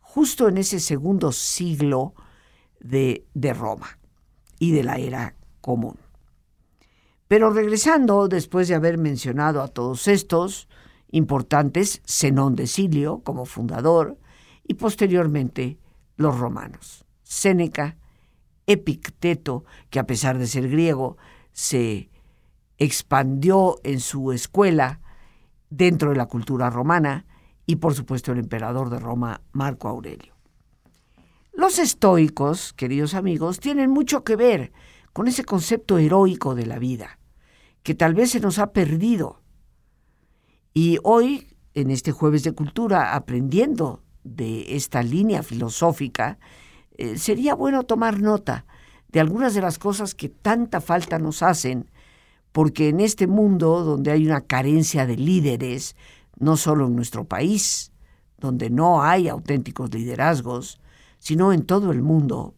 justo 0.00 0.48
en 0.48 0.58
ese 0.58 0.80
segundo 0.80 1.32
siglo 1.32 2.14
de, 2.80 3.26
de 3.34 3.54
Roma 3.54 3.98
y 4.58 4.72
de 4.72 4.82
la 4.82 4.96
era 4.96 5.36
común. 5.60 5.96
Pero 7.32 7.48
regresando, 7.48 8.28
después 8.28 8.68
de 8.68 8.74
haber 8.74 8.98
mencionado 8.98 9.62
a 9.62 9.68
todos 9.68 10.06
estos 10.06 10.68
importantes, 11.12 12.02
Zenón 12.06 12.56
de 12.56 12.66
Silio 12.66 13.22
como 13.24 13.46
fundador 13.46 14.18
y 14.68 14.74
posteriormente 14.74 15.78
los 16.18 16.38
romanos, 16.38 17.06
Séneca, 17.22 17.96
Epicteto, 18.66 19.64
que 19.88 19.98
a 19.98 20.04
pesar 20.04 20.36
de 20.36 20.46
ser 20.46 20.68
griego, 20.68 21.16
se 21.52 22.10
expandió 22.76 23.76
en 23.82 24.00
su 24.00 24.30
escuela 24.32 25.00
dentro 25.70 26.10
de 26.10 26.16
la 26.16 26.26
cultura 26.26 26.68
romana 26.68 27.24
y 27.64 27.76
por 27.76 27.94
supuesto 27.94 28.32
el 28.32 28.40
emperador 28.40 28.90
de 28.90 28.98
Roma, 28.98 29.40
Marco 29.52 29.88
Aurelio. 29.88 30.34
Los 31.54 31.78
estoicos, 31.78 32.74
queridos 32.74 33.14
amigos, 33.14 33.58
tienen 33.58 33.88
mucho 33.88 34.22
que 34.22 34.36
ver 34.36 34.70
con 35.14 35.28
ese 35.28 35.46
concepto 35.46 35.96
heroico 35.96 36.54
de 36.54 36.66
la 36.66 36.78
vida 36.78 37.20
que 37.82 37.94
tal 37.94 38.14
vez 38.14 38.30
se 38.30 38.40
nos 38.40 38.58
ha 38.58 38.72
perdido. 38.72 39.40
Y 40.74 40.98
hoy, 41.02 41.48
en 41.74 41.90
este 41.90 42.12
jueves 42.12 42.44
de 42.44 42.52
cultura, 42.52 43.14
aprendiendo 43.14 44.02
de 44.24 44.76
esta 44.76 45.02
línea 45.02 45.42
filosófica, 45.42 46.38
eh, 46.96 47.18
sería 47.18 47.54
bueno 47.54 47.82
tomar 47.82 48.20
nota 48.20 48.66
de 49.08 49.20
algunas 49.20 49.54
de 49.54 49.60
las 49.60 49.78
cosas 49.78 50.14
que 50.14 50.28
tanta 50.28 50.80
falta 50.80 51.18
nos 51.18 51.42
hacen, 51.42 51.90
porque 52.52 52.88
en 52.88 53.00
este 53.00 53.26
mundo 53.26 53.82
donde 53.82 54.10
hay 54.10 54.26
una 54.26 54.42
carencia 54.42 55.06
de 55.06 55.16
líderes, 55.16 55.96
no 56.38 56.56
solo 56.56 56.86
en 56.86 56.96
nuestro 56.96 57.24
país, 57.24 57.92
donde 58.38 58.70
no 58.70 59.02
hay 59.02 59.28
auténticos 59.28 59.92
liderazgos, 59.94 60.80
sino 61.18 61.52
en 61.52 61.64
todo 61.64 61.92
el 61.92 62.02
mundo, 62.02 62.54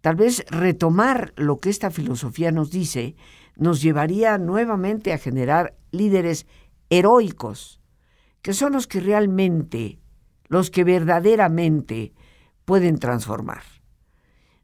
tal 0.00 0.16
vez 0.16 0.44
retomar 0.50 1.32
lo 1.36 1.60
que 1.60 1.70
esta 1.70 1.90
filosofía 1.90 2.50
nos 2.50 2.70
dice 2.70 3.14
nos 3.56 3.82
llevaría 3.82 4.38
nuevamente 4.38 5.12
a 5.12 5.18
generar 5.18 5.76
líderes 5.90 6.46
heroicos, 6.90 7.80
que 8.42 8.52
son 8.52 8.72
los 8.72 8.86
que 8.86 9.00
realmente, 9.00 9.98
los 10.48 10.70
que 10.70 10.84
verdaderamente 10.84 12.12
pueden 12.64 12.98
transformar. 12.98 13.62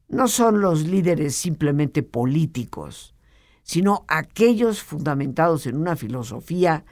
No 0.09 0.29
son 0.29 0.61
los 0.61 0.87
líderes 0.87 1.37
simplemente 1.37 2.03
políticos, 2.03 3.15
sino 3.63 4.05
aquellos 4.09 4.83
fundamentados 4.83 5.67
en 5.67 5.77
una 5.77 5.97
filosofía 5.97 6.85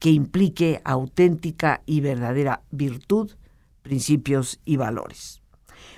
que 0.00 0.10
implique 0.10 0.82
auténtica 0.84 1.82
y 1.86 2.00
verdadera 2.00 2.62
virtud, 2.70 3.30
principios 3.82 4.60
y 4.64 4.76
valores. 4.76 5.40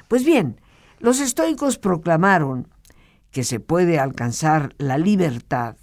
Pues 0.09 0.25
bien, 0.25 0.61
Los 0.99 1.21
estoicos 1.21 1.79
proclamaron 1.79 2.69
que 3.37 3.45
se 3.45 3.61
puede 3.61 3.99
alcanzar 3.99 4.75
la 4.79 4.97
libertad 4.97 5.77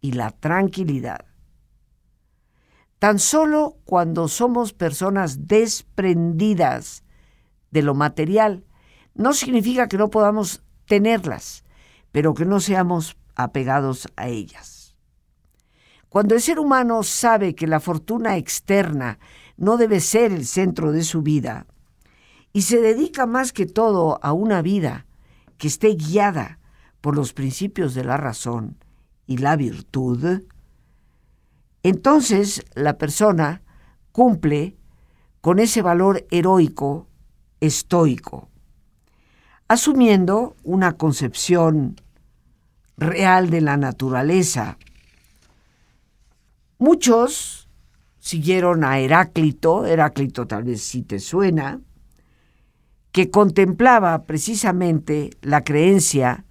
y 0.00 0.14
la 0.14 0.32
tranquilidad 0.32 1.26
tan 2.98 3.20
solo 3.20 3.76
cuando 3.84 4.26
somos 4.26 4.72
personas 4.72 5.46
desprendidas 5.46 7.04
de 7.70 7.82
lo 7.82 7.94
material. 7.94 8.66
No 9.14 9.32
significa 9.32 9.86
que 9.86 9.96
no 9.96 10.10
podamos 10.10 10.64
tenerlas, 10.86 11.62
pero 12.10 12.34
que 12.34 12.46
no 12.46 12.58
seamos 12.58 13.16
apegados 13.36 14.08
a 14.16 14.26
ellas. 14.26 14.96
Cuando 16.08 16.34
el 16.34 16.40
ser 16.40 16.58
humano 16.58 17.04
sabe 17.04 17.54
que 17.54 17.68
la 17.68 17.78
fortuna 17.78 18.38
externa 18.38 19.20
no 19.56 19.76
debe 19.76 20.00
ser 20.00 20.32
el 20.32 20.46
centro 20.46 20.90
de 20.90 21.04
su 21.04 21.22
vida 21.22 21.68
y 22.52 22.62
se 22.62 22.80
dedica 22.80 23.24
más 23.24 23.52
que 23.52 23.66
todo 23.66 24.18
a 24.20 24.32
una 24.32 24.62
vida 24.62 25.06
que 25.58 25.68
esté 25.68 25.94
guiada 25.94 26.58
por 27.02 27.16
los 27.16 27.34
principios 27.34 27.92
de 27.94 28.04
la 28.04 28.16
razón 28.16 28.78
y 29.26 29.36
la 29.38 29.56
virtud, 29.56 30.44
entonces 31.82 32.64
la 32.74 32.96
persona 32.96 33.60
cumple 34.12 34.76
con 35.40 35.58
ese 35.58 35.82
valor 35.82 36.24
heroico, 36.30 37.08
estoico, 37.60 38.48
asumiendo 39.66 40.56
una 40.62 40.92
concepción 40.92 42.00
real 42.96 43.50
de 43.50 43.60
la 43.60 43.76
naturaleza. 43.76 44.78
Muchos 46.78 47.68
siguieron 48.20 48.84
a 48.84 49.00
Heráclito, 49.00 49.86
Heráclito 49.86 50.46
tal 50.46 50.62
vez 50.62 50.82
sí 50.82 51.02
te 51.02 51.18
suena, 51.18 51.80
que 53.10 53.28
contemplaba 53.30 54.22
precisamente 54.22 55.30
la 55.42 55.64
creencia 55.64 56.44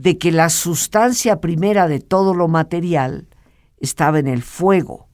de 0.00 0.16
que 0.16 0.32
la 0.32 0.48
sustancia 0.48 1.42
primera 1.42 1.86
de 1.86 2.00
todo 2.00 2.32
lo 2.32 2.48
material 2.48 3.28
estaba 3.76 4.18
en 4.18 4.28
el 4.28 4.42
fuego 4.42 5.10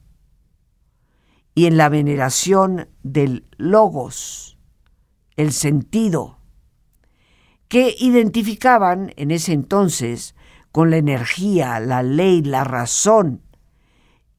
y 1.53 1.65
en 1.65 1.75
la 1.75 1.89
veneración 1.89 2.87
del 3.03 3.45
logos, 3.57 4.57
el 5.35 5.51
sentido, 5.51 6.39
que 7.67 7.97
identificaban 7.99 9.11
en 9.17 9.31
ese 9.31 9.51
entonces 9.51 10.35
con 10.71 10.89
la 10.89 10.95
energía, 10.95 11.81
la 11.81 12.01
ley, 12.01 12.41
la 12.41 12.63
razón 12.63 13.41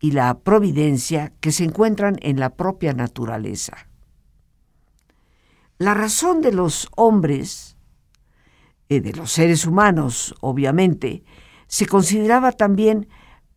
y 0.00 0.12
la 0.12 0.38
providencia 0.38 1.34
que 1.40 1.52
se 1.52 1.64
encuentran 1.64 2.16
en 2.22 2.40
la 2.40 2.56
propia 2.56 2.94
naturaleza. 2.94 3.90
La 5.76 5.92
razón 5.92 6.40
de 6.40 6.52
los 6.52 6.88
hombres, 6.96 7.67
eh, 8.88 9.00
de 9.00 9.12
los 9.12 9.32
seres 9.32 9.66
humanos, 9.66 10.34
obviamente, 10.40 11.22
se 11.66 11.86
consideraba 11.86 12.52
también 12.52 13.08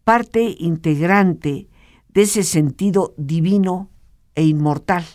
parte 0.03 0.55
integrante 0.59 1.69
de 2.09 2.21
ese 2.21 2.43
sentido 2.43 3.13
divino 3.17 3.89
e 4.35 4.43
inmortal. 4.43 5.05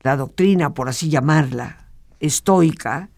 La 0.00 0.16
doctrina, 0.16 0.74
por 0.74 0.88
así 0.88 1.08
llamarla, 1.08 1.90
estoica, 2.20 3.10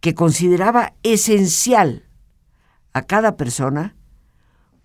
que 0.00 0.14
consideraba 0.14 0.94
esencial 1.02 2.08
a 2.92 3.02
cada 3.02 3.36
persona 3.36 3.96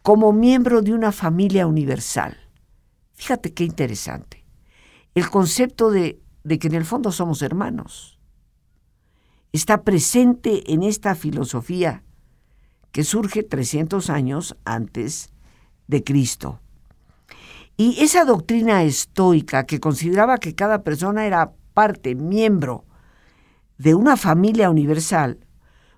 como 0.02 0.34
miembro 0.34 0.82
de 0.82 0.94
una 0.94 1.12
familia 1.12 1.66
universal. 1.66 2.38
Fíjate 3.14 3.54
qué 3.54 3.64
interesante. 3.64 4.46
El 5.16 5.30
concepto 5.30 5.92
de, 5.92 6.22
de 6.44 6.60
que 6.60 6.68
en 6.68 6.74
el 6.74 6.84
fondo 6.84 7.12
somos 7.12 7.42
hermanos 7.42 8.13
está 9.54 9.84
presente 9.84 10.74
en 10.74 10.84
esta 10.84 11.16
filosofía 11.16 12.04
que 12.92 13.04
surge 13.04 13.44
300 13.44 14.10
años 14.10 14.58
antes 14.66 15.32
de 15.88 16.04
Cristo. 16.04 16.60
Y 17.78 18.04
esa 18.04 18.26
doctrina 18.26 18.84
estoica 18.84 19.66
que 19.66 19.80
consideraba 19.80 20.40
que 20.40 20.56
cada 20.56 20.84
persona 20.84 21.26
era 21.26 21.54
parte, 21.74 22.16
miembro 22.16 22.86
de 23.78 23.96
una 23.96 24.18
familia 24.18 24.70
universal, 24.70 25.46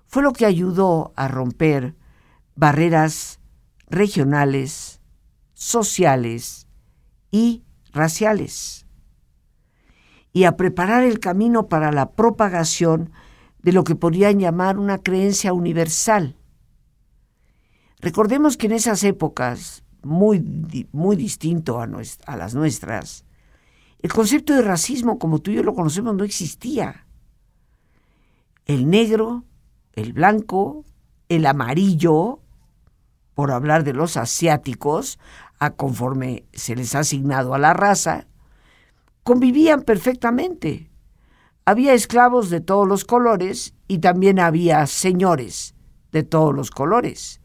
fue 0.06 0.22
lo 0.22 0.32
que 0.32 0.46
ayudó 0.46 1.12
a 1.16 1.28
romper 1.28 1.94
barreras 2.54 3.40
regionales, 3.88 5.00
sociales 5.54 6.66
y 7.30 7.62
raciales, 7.92 8.86
y 10.32 10.44
a 10.44 10.56
preparar 10.56 11.04
el 11.04 11.20
camino 11.20 11.68
para 11.68 11.92
la 11.92 12.12
propagación 12.12 13.12
de 13.66 13.72
lo 13.72 13.84
que 13.84 13.96
podrían 13.96 14.38
llamar 14.38 14.78
una 14.78 14.96
creencia 14.96 15.52
universal, 15.52 16.36
Recordemos 18.00 18.56
que 18.56 18.66
en 18.66 18.72
esas 18.72 19.02
épocas, 19.04 19.82
muy, 20.02 20.88
muy 20.92 21.16
distinto 21.16 21.80
a, 21.80 21.88
a 22.26 22.36
las 22.36 22.54
nuestras, 22.54 23.24
el 24.00 24.12
concepto 24.12 24.54
de 24.54 24.62
racismo 24.62 25.18
como 25.18 25.40
tú 25.40 25.50
y 25.50 25.54
yo 25.54 25.62
lo 25.62 25.74
conocemos 25.74 26.14
no 26.14 26.22
existía. 26.22 27.06
El 28.66 28.88
negro, 28.90 29.44
el 29.94 30.12
blanco, 30.12 30.84
el 31.28 31.46
amarillo, 31.46 32.38
por 33.34 33.50
hablar 33.50 33.82
de 33.82 33.94
los 33.94 34.16
asiáticos, 34.16 35.18
a 35.58 35.70
conforme 35.70 36.44
se 36.52 36.76
les 36.76 36.94
ha 36.94 37.00
asignado 37.00 37.54
a 37.54 37.58
la 37.58 37.72
raza, 37.72 38.26
convivían 39.22 39.82
perfectamente. 39.82 40.90
Había 41.68 41.94
esclavos 41.94 42.48
de 42.48 42.60
todos 42.60 42.86
los 42.86 43.04
colores 43.04 43.74
y 43.88 43.98
también 43.98 44.38
había 44.38 44.86
señores 44.86 45.74
de 46.12 46.22
todos 46.22 46.54
los 46.54 46.70
colores. 46.70 47.40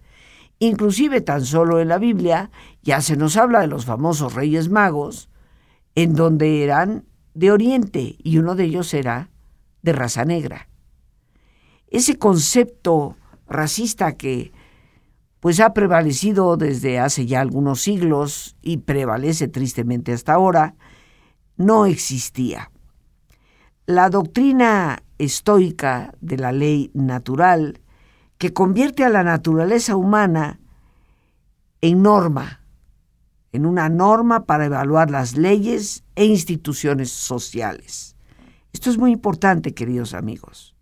Inclusive 0.59 1.21
tan 1.21 1.43
solo 1.43 1.79
en 1.79 1.87
la 1.87 1.97
Biblia 1.97 2.51
ya 2.83 3.01
se 3.01 3.17
nos 3.17 3.35
habla 3.35 3.61
de 3.61 3.67
los 3.67 3.85
famosos 3.85 4.35
reyes 4.35 4.69
magos, 4.69 5.27
en 5.95 6.13
donde 6.13 6.63
eran 6.63 7.05
de 7.33 7.51
Oriente 7.51 8.15
y 8.19 8.37
uno 8.37 8.53
de 8.53 8.65
ellos 8.65 8.93
era 8.93 9.31
de 9.81 9.91
raza 9.91 10.23
negra. 10.23 10.69
Ese 11.87 12.19
concepto 12.19 13.17
racista 13.47 14.11
que 14.17 14.51
pues 15.39 15.59
ha 15.59 15.73
prevalecido 15.73 16.57
desde 16.57 16.99
hace 16.99 17.25
ya 17.25 17.41
algunos 17.41 17.81
siglos 17.81 18.55
y 18.61 18.77
prevalece 18.77 19.47
tristemente 19.47 20.13
hasta 20.13 20.35
ahora, 20.35 20.75
no 21.57 21.87
existía. 21.87 22.69
La 23.91 24.09
doctrina 24.09 25.03
estoica 25.17 26.15
de 26.21 26.37
la 26.37 26.53
ley 26.53 26.91
natural 26.93 27.81
que 28.37 28.53
convierte 28.53 29.03
a 29.03 29.09
la 29.09 29.21
naturaleza 29.21 29.97
humana 29.97 30.61
en 31.81 32.01
norma, 32.01 32.61
en 33.51 33.65
una 33.65 33.89
norma 33.89 34.45
para 34.45 34.67
evaluar 34.67 35.11
las 35.11 35.35
leyes 35.35 36.05
e 36.15 36.23
instituciones 36.23 37.11
sociales. 37.11 38.15
Esto 38.71 38.89
es 38.89 38.97
muy 38.97 39.11
importante, 39.11 39.73
queridos 39.73 40.13
amigos. 40.13 40.73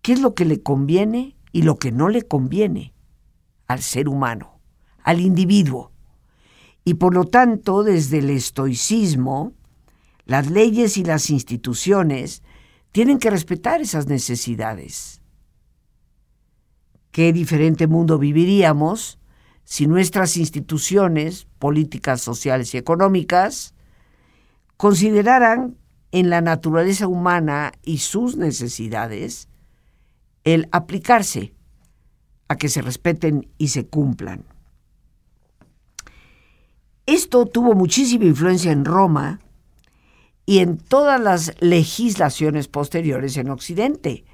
¿Qué 0.00 0.14
es 0.14 0.22
lo 0.22 0.34
que 0.34 0.46
le 0.46 0.62
conviene 0.62 1.36
y 1.52 1.64
lo 1.64 1.76
que 1.76 1.92
no 1.92 2.08
le 2.08 2.22
conviene 2.22 2.94
al 3.66 3.82
ser 3.82 4.08
humano, 4.08 4.58
al 5.02 5.20
individuo? 5.20 5.92
Y 6.82 6.94
por 6.94 7.12
lo 7.12 7.26
tanto, 7.26 7.82
desde 7.82 8.20
el 8.20 8.30
estoicismo, 8.30 9.52
las 10.30 10.50
leyes 10.50 10.96
y 10.96 11.04
las 11.04 11.30
instituciones 11.30 12.42
tienen 12.92 13.18
que 13.18 13.30
respetar 13.30 13.80
esas 13.80 14.06
necesidades 14.06 15.20
qué 17.10 17.32
diferente 17.32 17.86
mundo 17.86 18.18
viviríamos 18.18 19.18
si 19.64 19.86
nuestras 19.86 20.36
instituciones 20.36 21.46
políticas, 21.58 22.20
sociales 22.20 22.74
y 22.74 22.78
económicas 22.78 23.74
consideraran 24.76 25.76
en 26.12 26.30
la 26.30 26.40
naturaleza 26.40 27.06
humana 27.06 27.72
y 27.82 27.98
sus 27.98 28.36
necesidades 28.36 29.48
el 30.44 30.68
aplicarse 30.72 31.54
a 32.48 32.56
que 32.56 32.68
se 32.68 32.82
respeten 32.82 33.48
y 33.58 33.68
se 33.68 33.86
cumplan. 33.86 34.44
Esto 37.06 37.46
tuvo 37.46 37.74
muchísima 37.74 38.24
influencia 38.24 38.72
en 38.72 38.84
Roma 38.84 39.40
y 40.50 40.58
en 40.58 40.78
todas 40.78 41.20
las 41.20 41.54
legislaciones 41.60 42.66
posteriores 42.66 43.36
en 43.36 43.50
Occidente, 43.50 44.24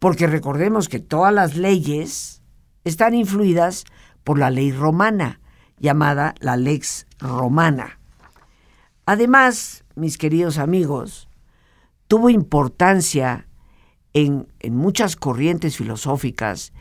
porque 0.00 0.26
recordemos 0.26 0.88
que 0.88 0.98
todas 0.98 1.32
las 1.32 1.54
leyes 1.54 2.42
están 2.82 3.14
influidas 3.14 3.84
por 4.24 4.36
la 4.36 4.50
ley 4.50 4.72
romana, 4.72 5.38
llamada 5.78 6.34
la 6.40 6.56
lex 6.56 7.06
romana. 7.20 8.00
Además, 9.06 9.84
mis 9.94 10.18
queridos 10.18 10.58
amigos, 10.58 11.28
tuvo 12.08 12.30
importancia 12.30 13.46
en, 14.12 14.48
en, 14.58 14.74
muchas 14.74 15.14
corrientes 15.14 15.76
filosóficas 15.76 16.72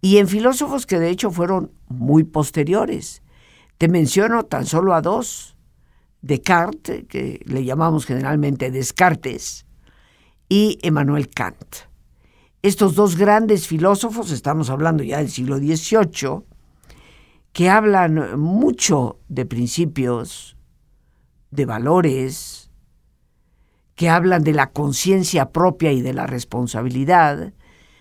y 0.00 0.18
en 0.18 0.28
filósofos 0.28 0.86
que 0.86 1.00
de 1.00 1.10
hecho 1.10 1.32
fueron 1.32 1.72
muy 1.88 2.22
posteriores. 2.22 3.20
Te 3.78 3.88
menciono 3.88 4.44
tan 4.44 4.64
solo 4.64 4.94
a 4.94 5.02
dos, 5.02 5.57
Descartes, 6.22 7.04
que 7.08 7.40
le 7.44 7.64
llamamos 7.64 8.06
generalmente 8.06 8.70
Descartes, 8.70 9.66
y 10.48 10.78
Emmanuel 10.82 11.28
Kant. 11.28 11.88
estos 12.62 12.94
dos 12.94 13.16
grandes 13.16 13.66
filósofos, 13.66 14.30
estamos 14.30 14.70
hablando 14.70 15.02
ya 15.02 15.18
del 15.18 15.30
siglo 15.30 15.58
XVIII, 15.58 16.42
que 17.52 17.70
hablan 17.70 18.38
mucho 18.38 19.18
de 19.28 19.46
principios, 19.46 20.56
de 21.50 21.66
valores, 21.66 22.70
que 23.94 24.08
hablan 24.08 24.42
de 24.42 24.52
la 24.52 24.70
conciencia 24.70 25.50
propia 25.50 25.92
y 25.92 26.02
de 26.02 26.14
la 26.14 26.26
responsabilidad, 26.26 27.52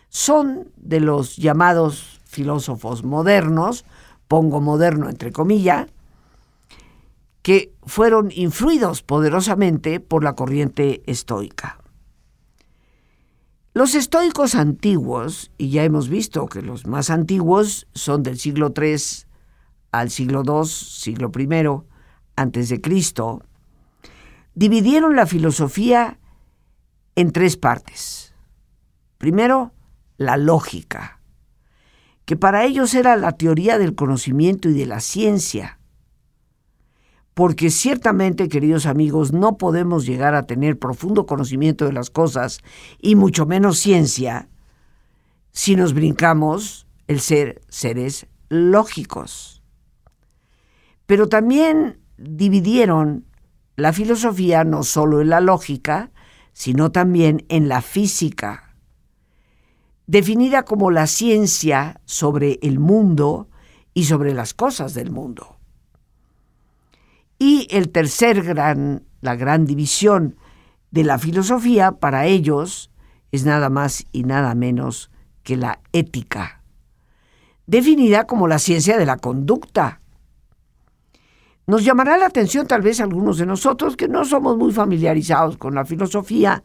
son 0.09 0.71
de 0.75 0.99
los 0.99 1.37
llamados 1.37 2.19
filósofos 2.25 3.03
modernos, 3.03 3.85
pongo 4.27 4.61
moderno 4.61 5.09
entre 5.09 5.31
comillas, 5.31 5.87
que 7.47 7.73
fueron 7.85 8.29
influidos 8.35 9.03
poderosamente 9.03 10.01
por 10.01 10.21
la 10.21 10.35
corriente 10.35 11.01
estoica. 11.05 11.79
Los 13.73 13.95
estoicos 13.95 14.53
antiguos, 14.53 15.49
y 15.57 15.69
ya 15.69 15.85
hemos 15.85 16.09
visto 16.09 16.47
que 16.47 16.61
los 16.61 16.87
más 16.87 17.09
antiguos 17.09 17.87
son 17.93 18.21
del 18.21 18.37
siglo 18.37 18.73
III 18.75 18.97
al 19.93 20.09
siglo 20.09 20.43
II, 20.45 20.65
siglo 20.67 21.31
I, 21.39 21.87
antes 22.35 22.67
de 22.67 22.81
Cristo, 22.81 23.41
dividieron 24.53 25.15
la 25.15 25.25
filosofía 25.25 26.19
en 27.15 27.31
tres 27.31 27.55
partes. 27.55 28.33
Primero, 29.17 29.71
la 30.17 30.35
lógica, 30.35 31.21
que 32.25 32.35
para 32.35 32.65
ellos 32.65 32.93
era 32.93 33.15
la 33.15 33.31
teoría 33.31 33.77
del 33.77 33.95
conocimiento 33.95 34.67
y 34.67 34.73
de 34.73 34.85
la 34.85 34.99
ciencia, 34.99 35.77
porque 37.37 37.69
ciertamente, 37.69 38.49
queridos 38.49 38.87
amigos, 38.87 39.31
no 39.31 39.59
podemos 39.59 40.07
llegar 40.07 40.33
a 40.33 40.47
tener 40.47 40.79
profundo 40.79 41.27
conocimiento 41.27 41.85
de 41.85 41.93
las 41.93 42.09
cosas 42.09 42.61
y 42.99 43.13
mucho 43.13 43.45
menos 43.45 43.77
ciencia 43.77 44.49
si 45.51 45.75
nos 45.75 45.93
brincamos 45.93 46.87
el 47.05 47.19
ser 47.19 47.61
seres 47.69 48.25
lógicos. 48.49 49.61
Pero 51.05 51.29
también 51.29 51.99
dividieron 52.17 53.27
la 53.75 53.93
filosofía 53.93 54.63
no 54.63 54.81
solo 54.81 55.21
en 55.21 55.29
la 55.29 55.39
lógica, 55.39 56.09
sino 56.53 56.91
también 56.91 57.45
en 57.49 57.69
la 57.69 57.83
física, 57.83 58.73
definida 60.07 60.63
como 60.63 60.89
la 60.89 61.05
ciencia 61.05 62.01
sobre 62.05 62.57
el 62.63 62.79
mundo 62.79 63.47
y 63.93 64.05
sobre 64.05 64.33
las 64.33 64.55
cosas 64.55 64.95
del 64.95 65.11
mundo. 65.11 65.56
Y 67.39 67.67
el 67.69 67.89
tercer 67.89 68.43
gran, 68.43 69.03
la 69.21 69.35
gran 69.35 69.65
división 69.65 70.35
de 70.91 71.03
la 71.03 71.19
filosofía 71.19 71.91
para 71.91 72.25
ellos 72.25 72.91
es 73.31 73.45
nada 73.45 73.69
más 73.69 74.05
y 74.11 74.23
nada 74.23 74.55
menos 74.55 75.11
que 75.43 75.57
la 75.57 75.79
ética, 75.93 76.63
definida 77.65 78.25
como 78.25 78.47
la 78.47 78.59
ciencia 78.59 78.97
de 78.97 79.05
la 79.05 79.17
conducta. 79.17 80.01
Nos 81.67 81.83
llamará 81.83 82.17
la 82.17 82.27
atención 82.27 82.65
tal 82.65 82.81
vez 82.81 83.01
algunos 83.01 83.37
de 83.37 83.45
nosotros 83.45 83.97
que 83.97 84.07
no 84.07 84.23
somos 84.25 84.57
muy 84.57 84.71
familiarizados 84.71 85.57
con 85.57 85.75
la 85.75 85.85
filosofía, 85.85 86.63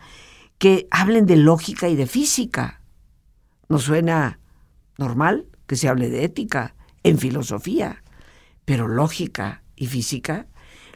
que 0.59 0.87
hablen 0.91 1.27
de 1.27 1.37
lógica 1.37 1.89
y 1.89 1.97
de 1.97 2.07
física. 2.07 2.83
Nos 3.69 3.83
suena 3.83 4.39
normal 4.97 5.47
que 5.67 5.77
se 5.77 5.89
hable 5.89 6.09
de 6.09 6.25
ética 6.25 6.77
en 7.03 7.19
filosofía, 7.19 8.03
pero 8.65 8.87
lógica 8.87 9.65
y 9.75 9.87
física 9.87 10.47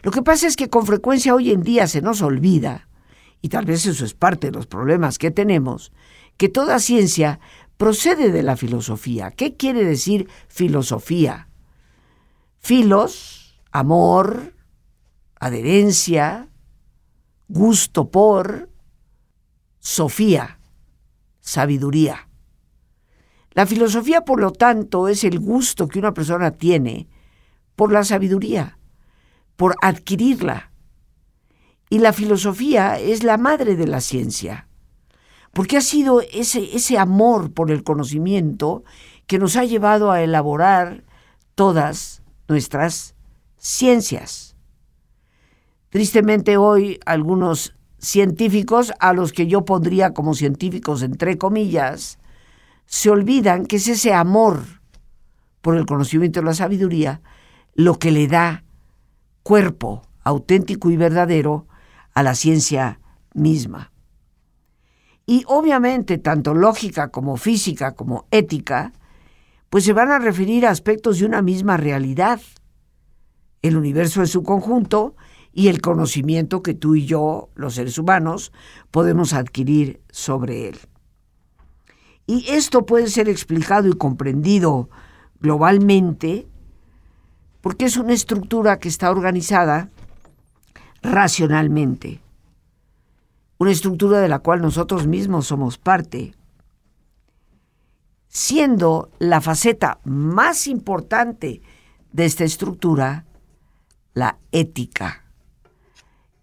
lo 0.03 0.11
que 0.11 0.23
pasa 0.23 0.47
es 0.47 0.57
que 0.57 0.69
con 0.69 0.87
frecuencia 0.87 1.35
hoy 1.35 1.51
en 1.51 1.63
día 1.63 1.87
se 1.87 2.01
nos 2.01 2.23
olvida, 2.23 2.89
y 3.41 3.49
tal 3.49 3.65
vez 3.65 3.87
eso 3.87 4.05
es 4.05 4.15
parte 4.15 4.49
de 4.49 4.53
los 4.53 4.67
problemas 4.67 5.19
que 5.19 5.31
tenemos, 5.31 5.93
que 6.37 6.49
toda 6.49 6.79
ciencia 6.79 7.41
procede 7.77 8.31
de 8.31 8.43
la 8.43 8.57
filosofía. 8.57 9.31
¿Qué 9.31 9.57
quiere 9.57 9.85
decir 9.85 10.29
filosofía? 10.49 11.49
Filos, 12.59 13.61
amor, 13.71 14.55
adherencia, 15.39 16.49
gusto 17.49 18.11
por, 18.11 18.71
sofía, 19.79 20.59
sabiduría. 21.41 22.29
La 23.53 23.67
filosofía, 23.67 24.23
por 24.23 24.41
lo 24.41 24.53
tanto, 24.53 25.09
es 25.09 25.25
el 25.25 25.39
gusto 25.39 25.89
que 25.89 25.99
una 25.99 26.13
persona 26.13 26.51
tiene 26.51 27.09
por 27.75 27.93
la 27.93 28.05
sabiduría 28.05 28.76
por 29.57 29.75
adquirirla. 29.83 30.71
Y 31.89 31.99
la 31.99 32.13
filosofía 32.13 32.99
es 32.99 33.23
la 33.23 33.39
madre 33.39 33.77
de 33.77 33.87
la 33.87 34.01
ciencia, 34.01 34.69
porque 35.53 35.77
ha 35.77 35.81
sido 35.81 36.21
ese, 36.21 36.77
ese 36.77 36.99
amor 36.99 37.53
por 37.53 37.71
el 37.71 37.83
conocimiento 37.83 38.85
que 39.27 39.39
nos 39.39 39.57
ha 39.57 39.65
llevado 39.65 40.11
a 40.11 40.23
elaborar 40.23 41.05
todas 41.55 42.23
nuestras 42.49 43.15
ciencias. 43.57 44.57
Tristemente 45.91 46.57
hoy 46.57 47.01
algunos 47.07 47.75
científicos, 47.99 48.93
a 49.01 49.13
los 49.13 49.33
que 49.33 49.47
yo 49.47 49.65
pondría 49.65 50.13
como 50.13 50.35
científicos 50.35 51.03
entre 51.03 51.39
comillas, 51.39 52.19
se 52.87 53.11
olvidan 53.11 53.67
que 53.67 53.77
es 53.77 53.89
ese 53.89 54.13
amor 54.13 54.63
por 55.61 55.77
el 55.77 55.87
conocimiento 55.87 56.41
y 56.41 56.45
la 56.45 56.55
sabiduría 56.55 57.21
lo 57.75 57.99
que 57.99 58.11
le 58.11 58.29
da 58.29 58.66
cuerpo 59.47 60.03
auténtico 60.25 60.91
y 60.91 60.97
verdadero 60.97 61.69
a 62.15 62.25
la 62.25 62.35
ciencia 62.35 62.99
misma. 63.33 63.93
Y 65.25 65.45
obviamente 65.47 66.19
tanto 66.19 66.53
lógica 66.53 67.13
como 67.13 67.37
física 67.37 67.95
como 67.95 68.27
ética, 68.33 68.93
pues 69.71 69.85
se 69.85 69.93
van 69.93 70.11
a 70.11 70.19
referir 70.19 70.67
a 70.67 70.71
aspectos 70.71 71.21
de 71.21 71.27
una 71.27 71.43
misma 71.43 71.77
realidad, 71.77 72.41
el 73.63 73.77
universo 73.77 74.21
en 74.21 74.27
su 74.27 74.43
conjunto 74.43 75.15
y 75.53 75.69
el 75.69 75.81
conocimiento 75.81 76.61
que 76.61 76.75
tú 76.75 76.97
y 76.97 77.07
yo, 77.07 77.51
los 77.55 77.75
seres 77.75 77.99
humanos, 77.99 78.51
podemos 78.91 79.33
adquirir 79.33 80.01
sobre 80.11 80.71
él. 80.71 80.79
Y 82.27 82.51
esto 82.51 82.85
puede 82.85 83.07
ser 83.07 83.29
explicado 83.29 83.87
y 83.87 83.93
comprendido 83.93 84.91
globalmente 85.39 86.49
porque 87.67 87.87
es 87.87 87.97
una 87.97 88.13
estructura 88.13 88.79
que 88.79 88.89
está 88.89 89.11
organizada 89.11 89.91
racionalmente, 91.03 92.21
una 93.59 93.73
estructura 93.73 94.21
de 94.21 94.29
la 94.29 94.39
cual 94.39 94.63
nosotros 94.63 95.09
mismos 95.09 95.49
somos 95.49 95.77
parte, 95.77 96.37
siendo 98.29 99.11
la 99.19 99.41
faceta 99.41 99.99
más 100.05 100.69
importante 100.69 101.61
de 102.13 102.25
esta 102.25 102.45
estructura 102.45 103.27
la 104.15 104.39
ética. 104.53 105.25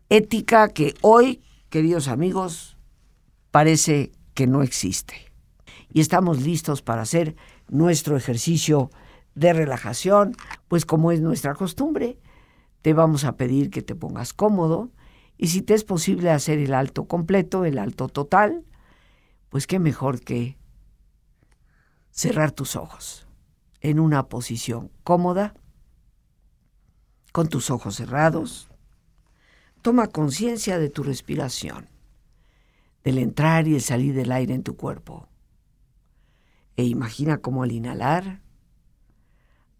Ética 0.10 0.68
que 0.74 0.94
hoy, 1.00 1.42
queridos 1.70 2.10
amigos, 2.10 2.76
parece 3.50 4.12
que 4.34 4.46
no 4.46 4.62
existe. 4.62 5.32
Y 5.90 6.02
estamos 6.02 6.42
listos 6.42 6.82
para 6.82 7.04
hacer 7.04 7.38
nuestro 7.70 8.18
ejercicio 8.18 8.92
de 9.36 9.54
relajación, 9.54 10.36
pues 10.68 10.86
como 10.86 11.12
es 11.12 11.22
nuestra 11.22 11.56
costumbre, 11.56 12.20
te 12.82 12.94
vamos 12.94 13.24
a 13.24 13.36
pedir 13.38 13.70
que 13.70 13.82
te 13.82 13.96
pongas 13.96 14.34
cómodo 14.34 14.92
y 15.38 15.48
si 15.48 15.62
te 15.62 15.74
es 15.74 15.84
posible 15.84 16.30
hacer 16.30 16.60
el 16.60 16.74
alto 16.74 17.06
completo, 17.06 17.66
el 17.66 17.78
alto 17.78 18.08
total, 18.08 18.64
pues 19.50 19.68
qué 19.68 19.80
mejor 19.80 20.22
que 20.22 20.58
cerrar 22.12 22.52
tus 22.52 22.76
ojos 22.76 23.28
en 23.82 24.00
una 24.00 24.30
posición 24.30 24.92
cómoda, 25.04 25.54
con 27.32 27.50
tus 27.50 27.72
ojos 27.72 27.96
cerrados. 27.96 28.70
Toma 29.82 30.08
conciencia 30.08 30.78
de 30.78 30.90
tu 30.90 31.04
respiración, 31.04 31.90
del 33.04 33.18
entrar 33.18 33.68
y 33.68 33.76
el 33.76 33.82
salir 33.82 34.14
del 34.14 34.32
aire 34.32 34.54
en 34.54 34.64
tu 34.64 34.78
cuerpo. 34.78 35.28
E 36.78 36.86
imagina 36.86 37.40
cómo 37.40 37.64
al 37.64 37.72
inhalar, 37.72 38.43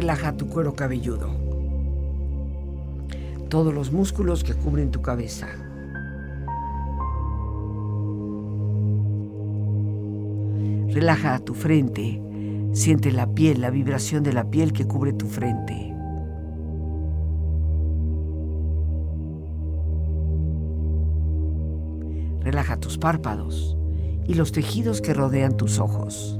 Relaja 0.00 0.34
tu 0.34 0.48
cuero 0.48 0.74
cabelludo. 0.74 1.28
todos 3.50 3.74
los 3.74 3.92
músculos 3.92 4.44
que 4.44 4.54
cubren 4.54 4.90
tu 4.92 5.02
cabeza. 5.02 5.48
Relaja 10.88 11.40
tu 11.40 11.52
frente, 11.52 12.22
siente 12.72 13.10
la 13.10 13.26
piel, 13.34 13.60
la 13.60 13.70
vibración 13.70 14.22
de 14.22 14.32
la 14.32 14.48
piel 14.50 14.72
que 14.72 14.86
cubre 14.86 15.12
tu 15.12 15.26
frente. 15.26 15.92
Relaja 22.40 22.78
tus 22.78 22.96
párpados 22.96 23.76
y 24.26 24.34
los 24.34 24.52
tejidos 24.52 25.00
que 25.02 25.12
rodean 25.12 25.56
tus 25.56 25.78
ojos. 25.78 26.39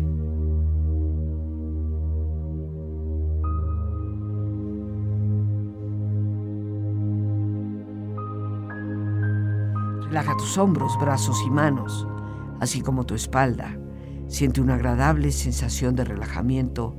Relaja 10.11 10.35
tus 10.35 10.57
hombros, 10.57 10.99
brazos 10.99 11.41
y 11.47 11.49
manos, 11.49 12.05
así 12.59 12.81
como 12.81 13.05
tu 13.05 13.15
espalda. 13.15 13.79
Siente 14.27 14.59
una 14.59 14.73
agradable 14.75 15.31
sensación 15.31 15.95
de 15.95 16.03
relajamiento 16.03 16.93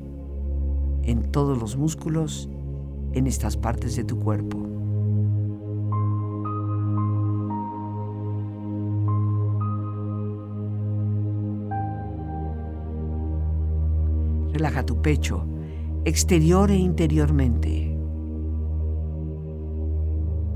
en 1.03 1.31
todos 1.31 1.59
los 1.59 1.77
músculos 1.77 2.49
en 3.13 3.27
estas 3.27 3.59
partes 3.59 3.97
de 3.97 4.05
tu 4.05 4.19
cuerpo. 4.19 4.67
Relaja 14.55 14.87
tu 14.87 15.03
pecho, 15.03 15.45
exterior 16.07 16.71
e 16.71 16.77
interiormente. 16.77 17.92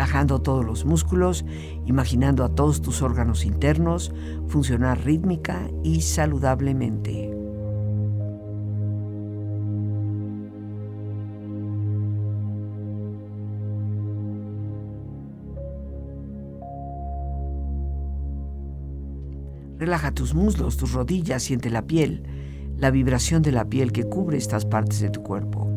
Relajando 0.00 0.40
todos 0.40 0.64
los 0.64 0.86
músculos, 0.86 1.44
imaginando 1.84 2.42
a 2.42 2.54
todos 2.54 2.80
tus 2.80 3.02
órganos 3.02 3.44
internos 3.44 4.14
funcionar 4.48 5.04
rítmica 5.04 5.70
y 5.84 6.00
saludablemente. 6.00 7.30
Relaja 19.78 20.12
tus 20.12 20.32
muslos, 20.32 20.78
tus 20.78 20.94
rodillas, 20.94 21.42
siente 21.42 21.68
la 21.68 21.82
piel, 21.82 22.22
la 22.78 22.90
vibración 22.90 23.42
de 23.42 23.52
la 23.52 23.66
piel 23.66 23.92
que 23.92 24.04
cubre 24.04 24.38
estas 24.38 24.64
partes 24.64 25.00
de 25.00 25.10
tu 25.10 25.22
cuerpo. 25.22 25.69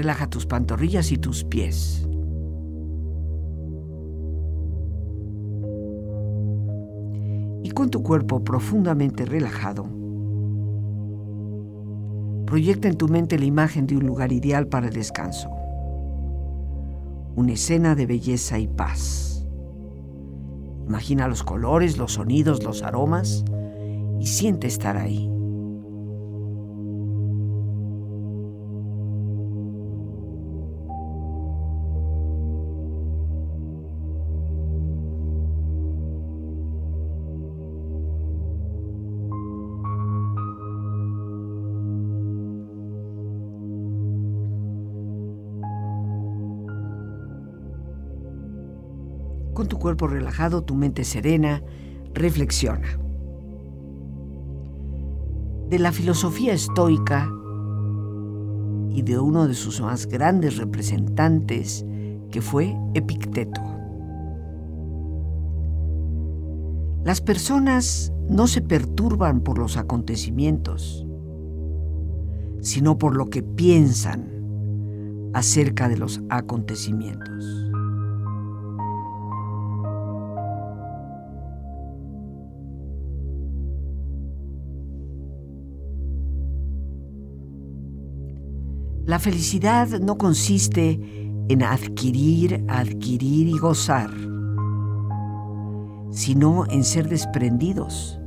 Relaja 0.00 0.30
tus 0.30 0.46
pantorrillas 0.46 1.12
y 1.12 1.18
tus 1.18 1.44
pies. 1.44 2.08
Y 7.62 7.70
con 7.72 7.90
tu 7.90 8.02
cuerpo 8.02 8.42
profundamente 8.42 9.26
relajado, 9.26 9.84
proyecta 12.46 12.88
en 12.88 12.96
tu 12.96 13.08
mente 13.08 13.38
la 13.38 13.44
imagen 13.44 13.86
de 13.86 13.98
un 13.98 14.06
lugar 14.06 14.32
ideal 14.32 14.68
para 14.68 14.86
el 14.86 14.94
descanso. 14.94 15.50
Una 17.36 17.52
escena 17.52 17.94
de 17.94 18.06
belleza 18.06 18.58
y 18.58 18.68
paz. 18.68 19.46
Imagina 20.86 21.28
los 21.28 21.42
colores, 21.42 21.98
los 21.98 22.14
sonidos, 22.14 22.64
los 22.64 22.82
aromas 22.82 23.44
y 24.18 24.26
siente 24.28 24.66
estar 24.66 24.96
ahí. 24.96 25.30
Con 49.60 49.68
tu 49.68 49.78
cuerpo 49.78 50.06
relajado, 50.06 50.62
tu 50.62 50.74
mente 50.74 51.04
serena, 51.04 51.62
reflexiona. 52.14 52.98
De 55.68 55.78
la 55.78 55.92
filosofía 55.92 56.54
estoica 56.54 57.30
y 58.88 59.02
de 59.02 59.18
uno 59.18 59.46
de 59.46 59.52
sus 59.52 59.82
más 59.82 60.06
grandes 60.06 60.56
representantes, 60.56 61.84
que 62.30 62.40
fue 62.40 62.74
Epicteto. 62.94 63.60
Las 67.04 67.20
personas 67.20 68.14
no 68.30 68.46
se 68.46 68.62
perturban 68.62 69.42
por 69.42 69.58
los 69.58 69.76
acontecimientos, 69.76 71.06
sino 72.62 72.96
por 72.96 73.14
lo 73.14 73.26
que 73.26 73.42
piensan 73.42 75.30
acerca 75.34 75.90
de 75.90 75.98
los 75.98 76.22
acontecimientos. 76.30 77.69
La 89.10 89.18
felicidad 89.18 89.88
no 89.98 90.16
consiste 90.16 91.00
en 91.48 91.64
adquirir, 91.64 92.64
adquirir 92.68 93.48
y 93.48 93.58
gozar, 93.58 94.08
sino 96.12 96.64
en 96.70 96.84
ser 96.84 97.08
desprendidos, 97.08 98.20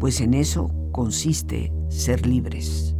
pues 0.00 0.20
en 0.20 0.34
eso 0.34 0.70
consiste 0.92 1.72
ser 1.88 2.26
libres. 2.26 2.94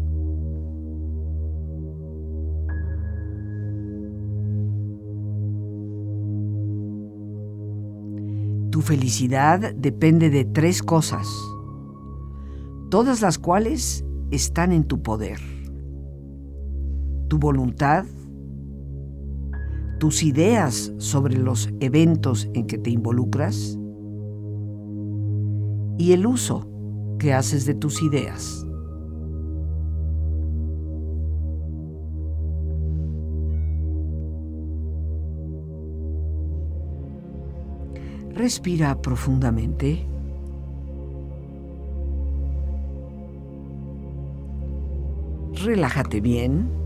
Tu 8.71 8.81
felicidad 8.81 9.75
depende 9.75 10.31
de 10.31 10.47
tres 10.47 10.83
cosas, 10.83 11.29
todas 12.89 13.21
las 13.21 13.37
cuales 13.37 14.03
están 14.31 14.73
en 14.73 14.85
tu 14.85 15.03
poder 15.03 15.56
tu 17.29 17.39
voluntad, 17.39 18.05
tus 19.99 20.23
ideas 20.23 20.93
sobre 20.99 21.37
los 21.37 21.71
eventos 21.81 22.49
en 22.55 22.67
que 22.67 22.79
te 22.79 22.91
involucras 22.91 23.79
y 25.99 26.13
el 26.13 26.27
uso 26.27 26.69
que 27.19 27.33
haces 27.33 27.65
de 27.67 27.75
tus 27.75 28.03
ideas. 28.03 28.67
Respira 38.35 39.01
profundamente. 39.01 40.07
relájate 45.67 46.21
bien. 46.21 46.86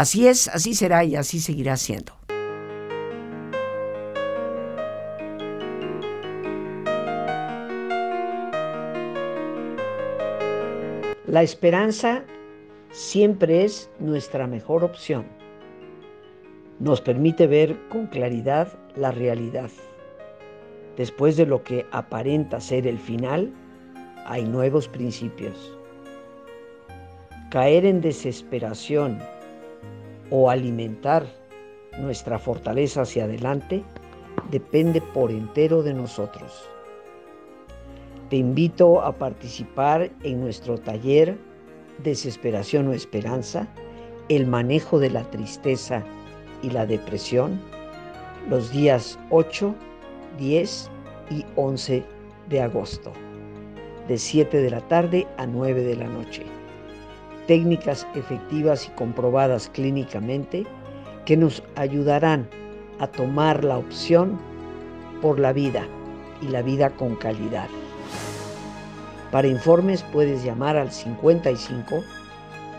Así 0.00 0.26
es, 0.26 0.48
así 0.48 0.72
será 0.72 1.04
y 1.04 1.14
así 1.14 1.40
seguirá 1.40 1.76
siendo. 1.76 2.14
La 11.26 11.42
esperanza 11.42 12.24
siempre 12.90 13.66
es 13.66 13.90
nuestra 13.98 14.46
mejor 14.46 14.84
opción. 14.84 15.26
Nos 16.78 17.02
permite 17.02 17.46
ver 17.46 17.76
con 17.90 18.06
claridad 18.06 18.72
la 18.96 19.10
realidad. 19.10 19.70
Después 20.96 21.36
de 21.36 21.44
lo 21.44 21.62
que 21.62 21.84
aparenta 21.92 22.58
ser 22.62 22.86
el 22.86 22.98
final, 22.98 23.52
hay 24.24 24.46
nuevos 24.46 24.88
principios. 24.88 25.76
Caer 27.50 27.84
en 27.84 28.00
desesperación 28.00 29.18
o 30.30 30.50
alimentar 30.50 31.26
nuestra 31.98 32.38
fortaleza 32.38 33.02
hacia 33.02 33.24
adelante 33.24 33.82
depende 34.50 35.00
por 35.00 35.30
entero 35.30 35.82
de 35.82 35.94
nosotros. 35.94 36.68
Te 38.28 38.36
invito 38.36 39.02
a 39.02 39.12
participar 39.12 40.10
en 40.22 40.40
nuestro 40.40 40.78
taller 40.78 41.36
Desesperación 42.02 42.88
o 42.88 42.92
Esperanza, 42.92 43.68
el 44.28 44.46
manejo 44.46 44.98
de 44.98 45.10
la 45.10 45.24
tristeza 45.30 46.02
y 46.62 46.70
la 46.70 46.86
depresión, 46.86 47.60
los 48.48 48.72
días 48.72 49.18
8, 49.30 49.74
10 50.38 50.90
y 51.30 51.44
11 51.56 52.04
de 52.48 52.60
agosto, 52.62 53.12
de 54.08 54.16
7 54.16 54.62
de 54.62 54.70
la 54.70 54.80
tarde 54.88 55.26
a 55.36 55.46
9 55.46 55.82
de 55.82 55.96
la 55.96 56.06
noche. 56.06 56.59
Técnicas 57.50 58.06
efectivas 58.14 58.86
y 58.86 58.90
comprobadas 58.92 59.68
clínicamente 59.70 60.64
que 61.26 61.36
nos 61.36 61.64
ayudarán 61.74 62.48
a 63.00 63.08
tomar 63.08 63.64
la 63.64 63.76
opción 63.76 64.38
por 65.20 65.40
la 65.40 65.52
vida 65.52 65.84
y 66.40 66.46
la 66.46 66.62
vida 66.62 66.90
con 66.90 67.16
calidad. 67.16 67.66
Para 69.32 69.48
informes 69.48 70.04
puedes 70.12 70.44
llamar 70.44 70.76
al 70.76 70.92
55 70.92 72.04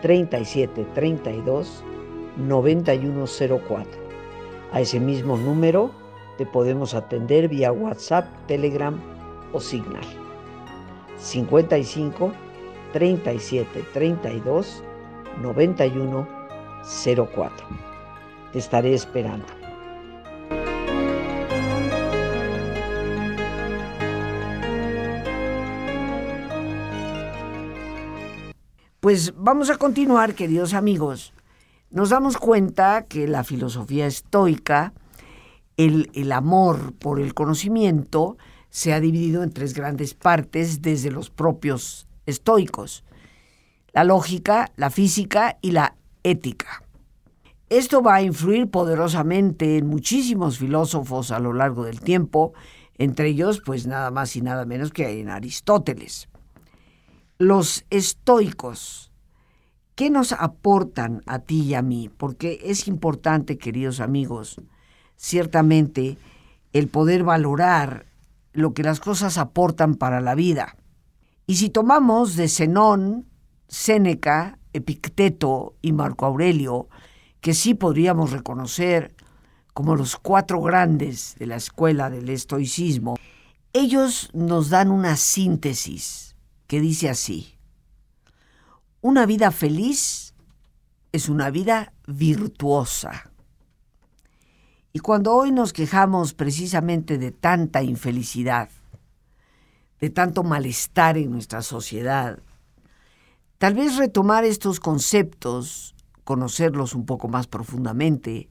37 0.01 0.87
32 0.95 1.83
9104. 2.37 3.91
A 4.71 4.79
ese 4.79 5.01
mismo 5.01 5.35
número 5.35 5.91
te 6.37 6.45
podemos 6.45 6.93
atender 6.93 7.49
vía 7.49 7.73
WhatsApp, 7.73 8.25
Telegram 8.47 8.97
o 9.51 9.59
Signal. 9.59 10.05
55 11.17 12.31
37 12.91 13.85
32 13.93 14.83
91 15.41 16.27
04. 16.83 17.67
Te 18.51 18.59
estaré 18.59 18.93
esperando. 18.93 19.45
Pues 28.99 29.33
vamos 29.35 29.71
a 29.71 29.77
continuar, 29.77 30.35
queridos 30.35 30.75
amigos. 30.75 31.33
Nos 31.89 32.09
damos 32.11 32.37
cuenta 32.37 33.07
que 33.07 33.27
la 33.27 33.43
filosofía 33.43 34.05
estoica 34.05 34.93
el, 35.75 36.31
amor 36.31 36.93
por 36.93 37.19
el 37.19 37.33
conocimiento 37.33 38.37
se 38.69 38.93
ha 38.93 38.99
dividido 38.99 39.43
en 39.43 39.51
tres 39.51 39.73
grandes 39.73 40.13
partes 40.13 40.81
desde 40.81 41.11
los 41.11 41.29
propios 41.29 42.07
estoicos. 42.25 43.03
La 43.93 44.03
lógica, 44.03 44.71
la 44.75 44.89
física 44.89 45.57
y 45.61 45.71
la 45.71 45.95
ética. 46.23 46.83
Esto 47.69 48.01
va 48.01 48.15
a 48.15 48.21
influir 48.21 48.69
poderosamente 48.69 49.77
en 49.77 49.87
muchísimos 49.87 50.57
filósofos 50.57 51.31
a 51.31 51.39
lo 51.39 51.53
largo 51.53 51.85
del 51.85 52.01
tiempo, 52.01 52.53
entre 52.97 53.29
ellos 53.29 53.61
pues 53.65 53.87
nada 53.87 54.11
más 54.11 54.35
y 54.35 54.41
nada 54.41 54.65
menos 54.65 54.91
que 54.91 55.21
en 55.21 55.29
Aristóteles. 55.29 56.27
Los 57.37 57.85
estoicos, 57.89 59.11
¿qué 59.95 60.09
nos 60.09 60.33
aportan 60.33 61.23
a 61.25 61.39
ti 61.39 61.61
y 61.61 61.73
a 61.73 61.81
mí? 61.81 62.09
Porque 62.17 62.59
es 62.63 62.87
importante, 62.89 63.57
queridos 63.57 64.01
amigos, 64.01 64.61
ciertamente 65.15 66.17
el 66.73 66.87
poder 66.87 67.23
valorar 67.23 68.05
lo 68.53 68.73
que 68.73 68.83
las 68.83 68.99
cosas 68.99 69.37
aportan 69.37 69.95
para 69.95 70.19
la 70.19 70.35
vida. 70.35 70.75
Y 71.51 71.57
si 71.57 71.69
tomamos 71.69 72.37
de 72.37 72.47
Zenón, 72.47 73.27
Séneca, 73.67 74.57
Epicteto 74.71 75.75
y 75.81 75.91
Marco 75.91 76.25
Aurelio, 76.25 76.87
que 77.41 77.53
sí 77.53 77.73
podríamos 77.73 78.31
reconocer 78.31 79.13
como 79.73 79.97
los 79.97 80.15
cuatro 80.15 80.61
grandes 80.61 81.35
de 81.39 81.47
la 81.47 81.57
escuela 81.57 82.09
del 82.09 82.29
estoicismo, 82.29 83.17
ellos 83.73 84.29
nos 84.31 84.69
dan 84.69 84.91
una 84.91 85.17
síntesis 85.17 86.37
que 86.67 86.79
dice 86.79 87.09
así, 87.09 87.57
una 89.01 89.25
vida 89.25 89.51
feliz 89.51 90.33
es 91.11 91.27
una 91.27 91.49
vida 91.49 91.91
virtuosa. 92.07 93.29
Y 94.93 94.99
cuando 94.99 95.35
hoy 95.35 95.51
nos 95.51 95.73
quejamos 95.73 96.33
precisamente 96.33 97.17
de 97.17 97.31
tanta 97.33 97.83
infelicidad, 97.83 98.69
de 100.01 100.09
tanto 100.09 100.43
malestar 100.43 101.17
en 101.17 101.31
nuestra 101.31 101.61
sociedad, 101.61 102.39
tal 103.59 103.75
vez 103.75 103.97
retomar 103.97 104.43
estos 104.43 104.79
conceptos, 104.79 105.95
conocerlos 106.23 106.95
un 106.95 107.05
poco 107.05 107.27
más 107.27 107.47
profundamente, 107.47 108.49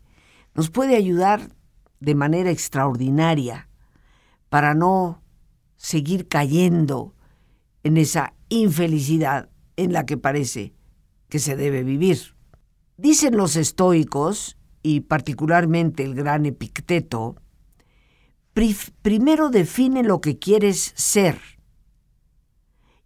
nos 0.55 0.71
puede 0.71 0.97
ayudar 0.97 1.51
de 1.99 2.15
manera 2.15 2.51
extraordinaria 2.51 3.69
para 4.49 4.75
no 4.75 5.23
seguir 5.77 6.29
cayendo 6.29 7.15
en 7.83 7.97
esa 7.97 8.33
infelicidad 8.49 9.49
en 9.77 9.93
la 9.93 10.07
que 10.07 10.17
parece 10.17 10.73
que 11.29 11.39
se 11.39 11.57
debe 11.57 11.83
vivir. 11.83 12.35
Dicen 12.97 13.37
los 13.37 13.57
estoicos, 13.57 14.57
y 14.83 15.01
particularmente 15.01 16.05
el 16.05 16.15
gran 16.15 16.47
Epicteto, 16.47 17.37
primero 18.53 19.51
define 19.51 20.03
lo 20.03 20.21
que 20.21 20.39
quieres 20.39 20.93
ser 20.97 21.41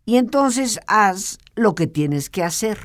y 0.06 0.16
entonces 0.16 0.80
haz 0.86 1.38
lo 1.54 1.74
que 1.74 1.86
tienes 1.86 2.30
que 2.30 2.42
hacer. 2.42 2.78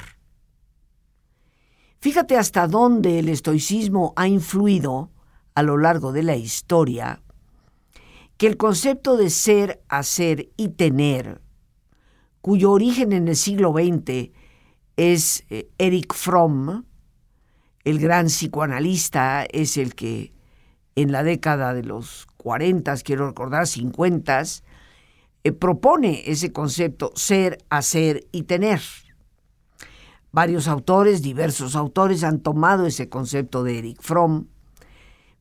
Fíjate 1.99 2.38
hasta 2.38 2.68
dónde 2.68 3.20
el 3.20 3.28
estoicismo 3.28 4.14
ha 4.16 4.28
influido 4.28 5.12
a 5.53 5.64
lo 5.64 5.78
largo 5.78 6.14
de 6.14 6.24
la 6.24 6.38
historia, 6.38 7.22
que 8.38 8.47
el 8.47 8.55
concepto 8.55 9.18
de 9.18 9.30
ser, 9.30 9.84
hacer 9.89 10.49
y 10.55 10.70
tener, 10.70 11.41
cuyo 12.41 12.72
origen 12.72 13.12
en 13.12 13.28
el 13.28 13.36
siglo 13.36 13.74
XX 13.74 14.32
es 14.95 15.43
eh, 15.49 15.70
Eric 15.78 16.14
Fromm, 16.14 16.86
el 17.84 17.99
gran 17.99 18.28
psicoanalista 18.28 19.43
es 19.43 19.76
el 19.76 19.95
que 19.95 20.32
en 20.95 21.12
la 21.12 21.24
década 21.24 21.74
de 21.74 21.84
los 21.84 22.28
40, 22.39 22.95
quiero 22.97 23.27
recordar, 23.27 23.67
50, 23.67 24.41
eh, 25.43 25.51
propone 25.51 26.23
ese 26.25 26.51
concepto 26.53 27.11
ser, 27.15 27.57
hacer 27.69 28.27
y 28.31 28.43
tener. 28.43 28.81
Varios 30.31 30.67
autores, 30.67 31.21
diversos 31.21 31.75
autores 31.75 32.23
han 32.23 32.39
tomado 32.39 32.85
ese 32.85 33.09
concepto 33.09 33.63
de 33.63 33.79
Eric 33.79 34.01
Fromm, 34.01 34.47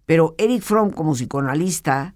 pero 0.07 0.35
Eric 0.39 0.63
Fromm 0.63 0.91
como 0.91 1.13
psicoanalista 1.13 2.15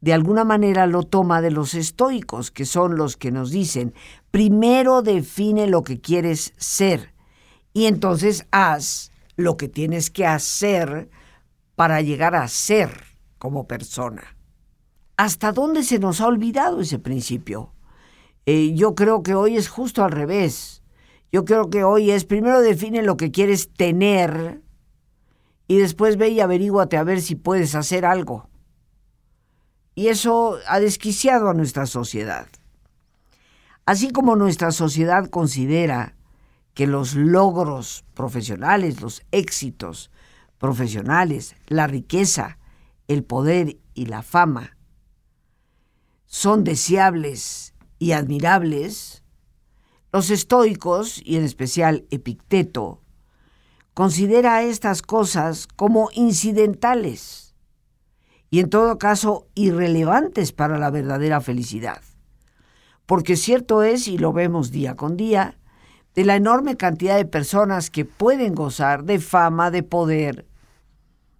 de 0.00 0.12
alguna 0.12 0.44
manera 0.44 0.86
lo 0.86 1.04
toma 1.04 1.40
de 1.40 1.50
los 1.50 1.74
estoicos, 1.74 2.50
que 2.50 2.64
son 2.64 2.96
los 2.96 3.16
que 3.16 3.32
nos 3.32 3.50
dicen, 3.50 3.94
primero 4.30 5.02
define 5.02 5.66
lo 5.66 5.82
que 5.82 6.00
quieres 6.00 6.52
ser 6.56 7.14
y 7.72 7.86
entonces 7.86 8.46
haz 8.50 9.10
lo 9.36 9.56
que 9.56 9.68
tienes 9.68 10.10
que 10.10 10.26
hacer 10.26 11.10
para 11.76 12.00
llegar 12.00 12.34
a 12.34 12.46
ser 12.48 13.07
como 13.38 13.66
persona. 13.66 14.36
¿Hasta 15.16 15.52
dónde 15.52 15.82
se 15.82 15.98
nos 15.98 16.20
ha 16.20 16.26
olvidado 16.26 16.80
ese 16.80 16.98
principio? 16.98 17.72
Eh, 18.46 18.74
yo 18.74 18.94
creo 18.94 19.22
que 19.22 19.34
hoy 19.34 19.56
es 19.56 19.68
justo 19.68 20.04
al 20.04 20.12
revés. 20.12 20.82
Yo 21.32 21.44
creo 21.44 21.70
que 21.70 21.84
hoy 21.84 22.10
es 22.10 22.24
primero 22.24 22.60
define 22.60 23.02
lo 23.02 23.16
que 23.16 23.30
quieres 23.30 23.72
tener 23.72 24.62
y 25.66 25.76
después 25.76 26.16
ve 26.16 26.30
y 26.30 26.40
averíguate 26.40 26.96
a 26.96 27.04
ver 27.04 27.20
si 27.20 27.34
puedes 27.34 27.74
hacer 27.74 28.06
algo. 28.06 28.48
Y 29.94 30.08
eso 30.08 30.58
ha 30.66 30.80
desquiciado 30.80 31.50
a 31.50 31.54
nuestra 31.54 31.84
sociedad. 31.84 32.46
Así 33.84 34.10
como 34.10 34.36
nuestra 34.36 34.70
sociedad 34.70 35.28
considera 35.28 36.14
que 36.74 36.86
los 36.86 37.14
logros 37.14 38.04
profesionales, 38.14 39.00
los 39.00 39.22
éxitos 39.32 40.10
profesionales, 40.58 41.56
la 41.66 41.86
riqueza, 41.86 42.57
el 43.08 43.24
poder 43.24 43.78
y 43.94 44.06
la 44.06 44.22
fama 44.22 44.78
son 46.26 46.62
deseables 46.62 47.74
y 47.98 48.12
admirables, 48.12 49.24
los 50.12 50.30
estoicos, 50.30 51.20
y 51.24 51.36
en 51.36 51.44
especial 51.44 52.06
Epicteto, 52.10 53.02
considera 53.94 54.62
estas 54.62 55.02
cosas 55.02 55.66
como 55.66 56.10
incidentales 56.12 57.54
y 58.50 58.60
en 58.60 58.70
todo 58.70 58.98
caso 58.98 59.48
irrelevantes 59.54 60.52
para 60.52 60.78
la 60.78 60.90
verdadera 60.90 61.40
felicidad. 61.40 62.02
Porque 63.06 63.36
cierto 63.36 63.82
es, 63.82 64.06
y 64.06 64.18
lo 64.18 64.32
vemos 64.32 64.70
día 64.70 64.96
con 64.96 65.16
día, 65.16 65.58
de 66.14 66.24
la 66.24 66.36
enorme 66.36 66.76
cantidad 66.76 67.16
de 67.16 67.24
personas 67.24 67.90
que 67.90 68.04
pueden 68.04 68.54
gozar 68.54 69.04
de 69.04 69.18
fama, 69.18 69.70
de 69.70 69.82
poder, 69.82 70.46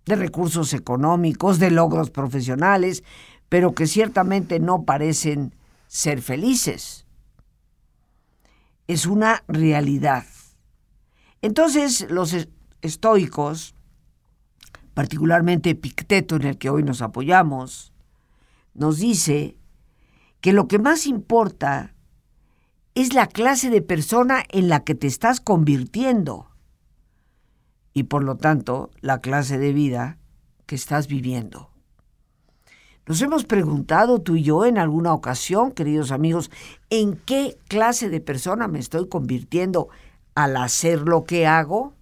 de 0.09 0.17
recursos 0.17 0.73
económicos, 0.73 1.59
de 1.59 1.71
logros 1.71 2.11
profesionales, 2.11 3.05
pero 3.49 3.75
que 3.75 3.87
ciertamente 3.87 4.59
no 4.59 4.85
parecen 4.85 5.55
ser 5.87 6.21
felices. 6.23 7.07
Es 8.87 9.07
una 9.07 9.45
realidad. 9.47 10.25
Entonces 11.43 12.11
los 12.11 12.35
estoicos, 12.81 13.75
particularmente 14.95 15.75
Picteto 15.75 16.37
en 16.37 16.45
el 16.45 16.59
que 16.59 16.71
hoy 16.71 16.83
nos 16.83 17.03
apoyamos, 17.03 17.93
nos 18.75 18.99
dice 18.99 19.57
que 20.41 20.53
lo 20.53 20.69
que 20.69 20.79
más 20.79 21.07
importa 21.07 21.95
es 22.95 23.13
la 23.13 23.27
clase 23.27 23.71
de 23.71 23.83
persona 23.83 24.43
en 24.49 24.69
la 24.69 24.85
que 24.85 24.95
te 24.95 25.07
estás 25.07 25.41
convirtiendo 25.41 26.48
y 27.99 28.05
por 28.05 28.23
lo 28.23 28.37
tanto 28.37 28.91
la 29.01 29.21
clase 29.21 29.59
de 29.59 29.73
vida 29.73 30.19
que 30.67 30.77
estás 30.77 31.09
viviendo. 31.09 31.71
Nos 33.07 33.21
hemos 33.23 33.45
preguntado 33.45 34.21
tú 34.21 34.37
y 34.37 34.43
yo 34.43 34.67
en 34.67 34.79
alguna 34.79 35.13
ocasión, 35.15 35.73
queridos 35.73 36.13
amigos, 36.13 36.51
en 36.91 37.17
qué 37.17 37.59
clase 37.67 38.09
de 38.09 38.21
persona 38.21 38.69
me 38.69 38.79
estoy 38.79 39.09
convirtiendo 39.09 39.89
al 40.37 40.57
hacer 40.57 41.01
lo 41.01 41.25
que 41.25 41.47
hago. 41.47 41.95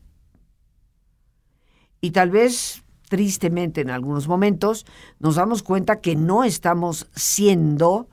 Y 2.00 2.10
tal 2.10 2.30
vez, 2.30 2.82
tristemente 3.08 3.80
en 3.80 3.90
algunos 3.90 4.28
momentos, 4.28 4.84
nos 5.18 5.36
damos 5.36 5.62
cuenta 5.62 6.00
que 6.00 6.14
no 6.14 6.44
estamos 6.44 7.08
siendo 7.14 8.10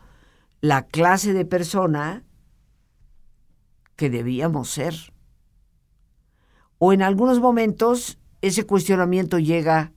la 0.62 0.84
clase 0.84 1.34
de 1.34 1.44
persona 1.44 2.24
que 3.98 4.10
debíamos 4.10 4.70
ser. 4.70 5.12
O 6.86 6.92
en 6.92 7.02
algunos 7.02 7.40
momentos 7.40 8.20
ese 8.42 8.66
cuestionamiento 8.66 9.40
llega 9.40 9.94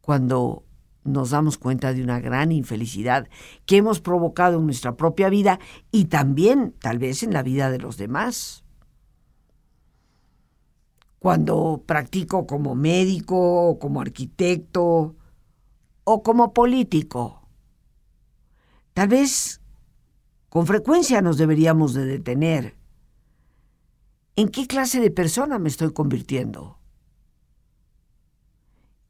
cuando 0.00 0.64
nos 1.04 1.28
damos 1.28 1.58
cuenta 1.58 1.92
de 1.92 2.02
una 2.02 2.20
gran 2.20 2.52
infelicidad 2.52 3.28
que 3.66 3.76
hemos 3.76 4.00
provocado 4.00 4.58
en 4.58 4.64
nuestra 4.64 4.96
propia 4.96 5.28
vida 5.28 5.60
y 5.92 6.06
también 6.06 6.74
tal 6.80 6.98
vez 6.98 7.22
en 7.22 7.34
la 7.34 7.42
vida 7.42 7.70
de 7.70 7.80
los 7.80 7.98
demás. 7.98 8.64
Cuando 11.18 11.82
practico 11.84 12.46
como 12.46 12.74
médico, 12.74 13.78
como 13.78 14.00
arquitecto 14.00 15.16
o 16.04 16.22
como 16.22 16.54
político, 16.54 17.46
tal 18.94 19.08
vez 19.08 19.60
con 20.48 20.66
frecuencia 20.66 21.20
nos 21.20 21.36
deberíamos 21.36 21.92
de 21.92 22.06
detener. 22.06 22.83
¿En 24.36 24.48
qué 24.48 24.66
clase 24.66 25.00
de 25.00 25.10
persona 25.10 25.58
me 25.58 25.68
estoy 25.68 25.92
convirtiendo? 25.92 26.78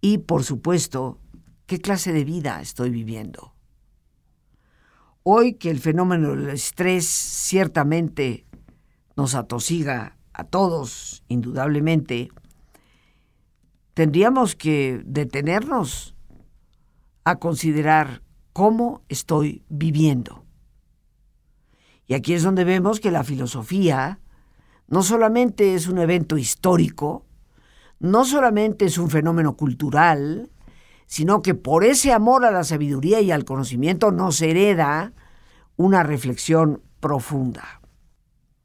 Y, 0.01 0.19
por 0.19 0.45
supuesto, 0.45 1.21
¿Qué 1.67 1.81
clase 1.81 2.13
de 2.13 2.25
vida 2.25 2.61
estoy 2.61 2.91
viviendo? 2.91 3.55
Hoy 5.23 5.55
que 5.55 5.71
el 5.71 5.81
fenómeno 5.81 6.37
del 6.37 6.51
estrés 6.51 7.07
ciertamente 7.07 8.45
nos 9.17 9.35
atosiga 9.35 10.19
a 10.35 10.45
todos, 10.45 11.25
indudablemente, 11.29 12.29
tendríamos 13.95 14.55
que 14.55 15.01
detenernos 15.07 16.15
a 17.25 17.37
considerar 17.37 18.23
cómo 18.53 19.03
estoy 19.09 19.65
viviendo. 19.71 20.45
Y 22.07 22.13
aquí 22.13 22.35
es 22.35 22.43
donde 22.43 22.65
vemos 22.65 23.01
que 23.01 23.11
la 23.11 23.25
filosofía 23.25 24.21
no 24.89 25.03
solamente 25.03 25.75
es 25.75 25.89
un 25.89 25.99
evento 25.99 26.37
histórico, 26.37 27.27
no 27.99 28.25
solamente 28.25 28.85
es 28.85 28.99
un 28.99 29.11
fenómeno 29.11 29.57
cultural, 29.57 30.51
sino 31.07 31.43
que 31.43 31.55
por 31.55 31.85
ese 31.85 32.13
amor 32.13 32.45
a 32.45 32.51
la 32.51 32.65
sabiduría 32.65 33.21
y 33.21 33.31
al 33.31 33.45
conocimiento 33.45 34.11
nos 34.11 34.41
hereda 34.43 35.13
una 35.77 36.03
reflexión 36.03 36.83
profunda. 37.01 37.81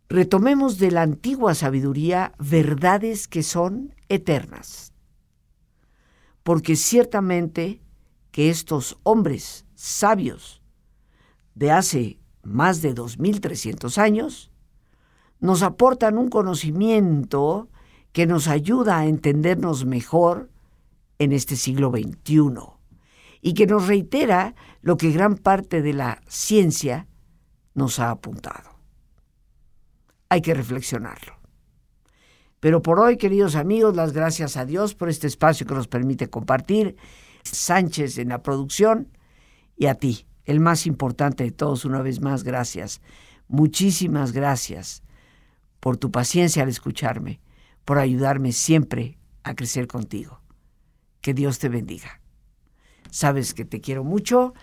Retomemos 0.10 0.80
de 0.80 0.92
la 0.92 1.04
antigua 1.04 1.54
sabiduría 1.54 2.34
verdades 2.40 3.28
que 3.28 3.44
son 3.44 3.96
eternas, 4.10 4.94
porque 6.44 6.76
ciertamente 6.76 7.82
que 8.32 8.50
estos 8.50 8.98
hombres 9.04 9.66
sabios 9.76 10.62
de 11.54 11.72
hace 11.72 12.20
más 12.44 12.82
de 12.82 12.96
2.300 12.96 13.98
años 13.98 14.52
nos 15.40 15.64
aportan 15.64 16.18
un 16.18 16.30
conocimiento 16.30 17.70
que 18.12 18.26
nos 18.26 18.48
ayuda 18.48 19.00
a 19.00 19.06
entendernos 19.06 19.86
mejor 19.86 20.50
en 21.18 21.32
este 21.32 21.56
siglo 21.56 21.92
XXI 21.92 22.38
y 23.42 23.54
que 23.54 23.68
nos 23.68 23.88
reitera 23.88 24.56
lo 24.82 24.98
que 24.98 25.12
gran 25.12 25.36
parte 25.36 25.82
de 25.82 25.94
la 25.94 26.22
ciencia 26.28 27.08
nos 27.74 28.00
ha 28.00 28.12
apuntado. 28.12 28.70
Hay 30.28 30.42
que 30.42 30.54
reflexionarlo. 30.54 31.34
Pero 32.60 32.82
por 32.82 33.00
hoy, 33.00 33.18
queridos 33.18 33.56
amigos, 33.56 33.96
las 33.96 34.12
gracias 34.12 34.58
a 34.58 34.66
Dios 34.66 34.94
por 34.94 35.10
este 35.10 35.28
espacio 35.28 35.66
que 35.66 35.74
nos 35.74 35.88
permite 35.88 36.30
compartir. 36.30 36.98
Sánchez 37.44 38.18
en 38.18 38.30
la 38.30 38.44
producción 38.44 39.08
y 39.78 39.86
a 39.86 39.96
ti, 39.96 40.28
el 40.44 40.60
más 40.60 40.86
importante 40.86 41.46
de 41.46 41.52
todos, 41.52 41.86
una 41.86 42.02
vez 42.02 42.20
más, 42.20 42.44
gracias. 42.44 43.02
Muchísimas 43.48 44.34
gracias 44.34 45.04
por 45.80 45.98
tu 45.98 46.12
paciencia 46.12 46.64
al 46.64 46.70
escucharme, 46.70 47.40
por 47.86 48.00
ayudarme 48.00 48.52
siempre 48.52 49.18
a 49.44 49.56
crecer 49.56 49.88
contigo. 49.88 50.42
Que 51.22 51.34
Dios 51.34 51.60
te 51.60 51.70
bendiga. 51.70 52.22
Sabes 53.12 53.54
que 53.54 53.66
te 53.66 53.82
quiero 53.82 54.04
mucho, 54.04 54.54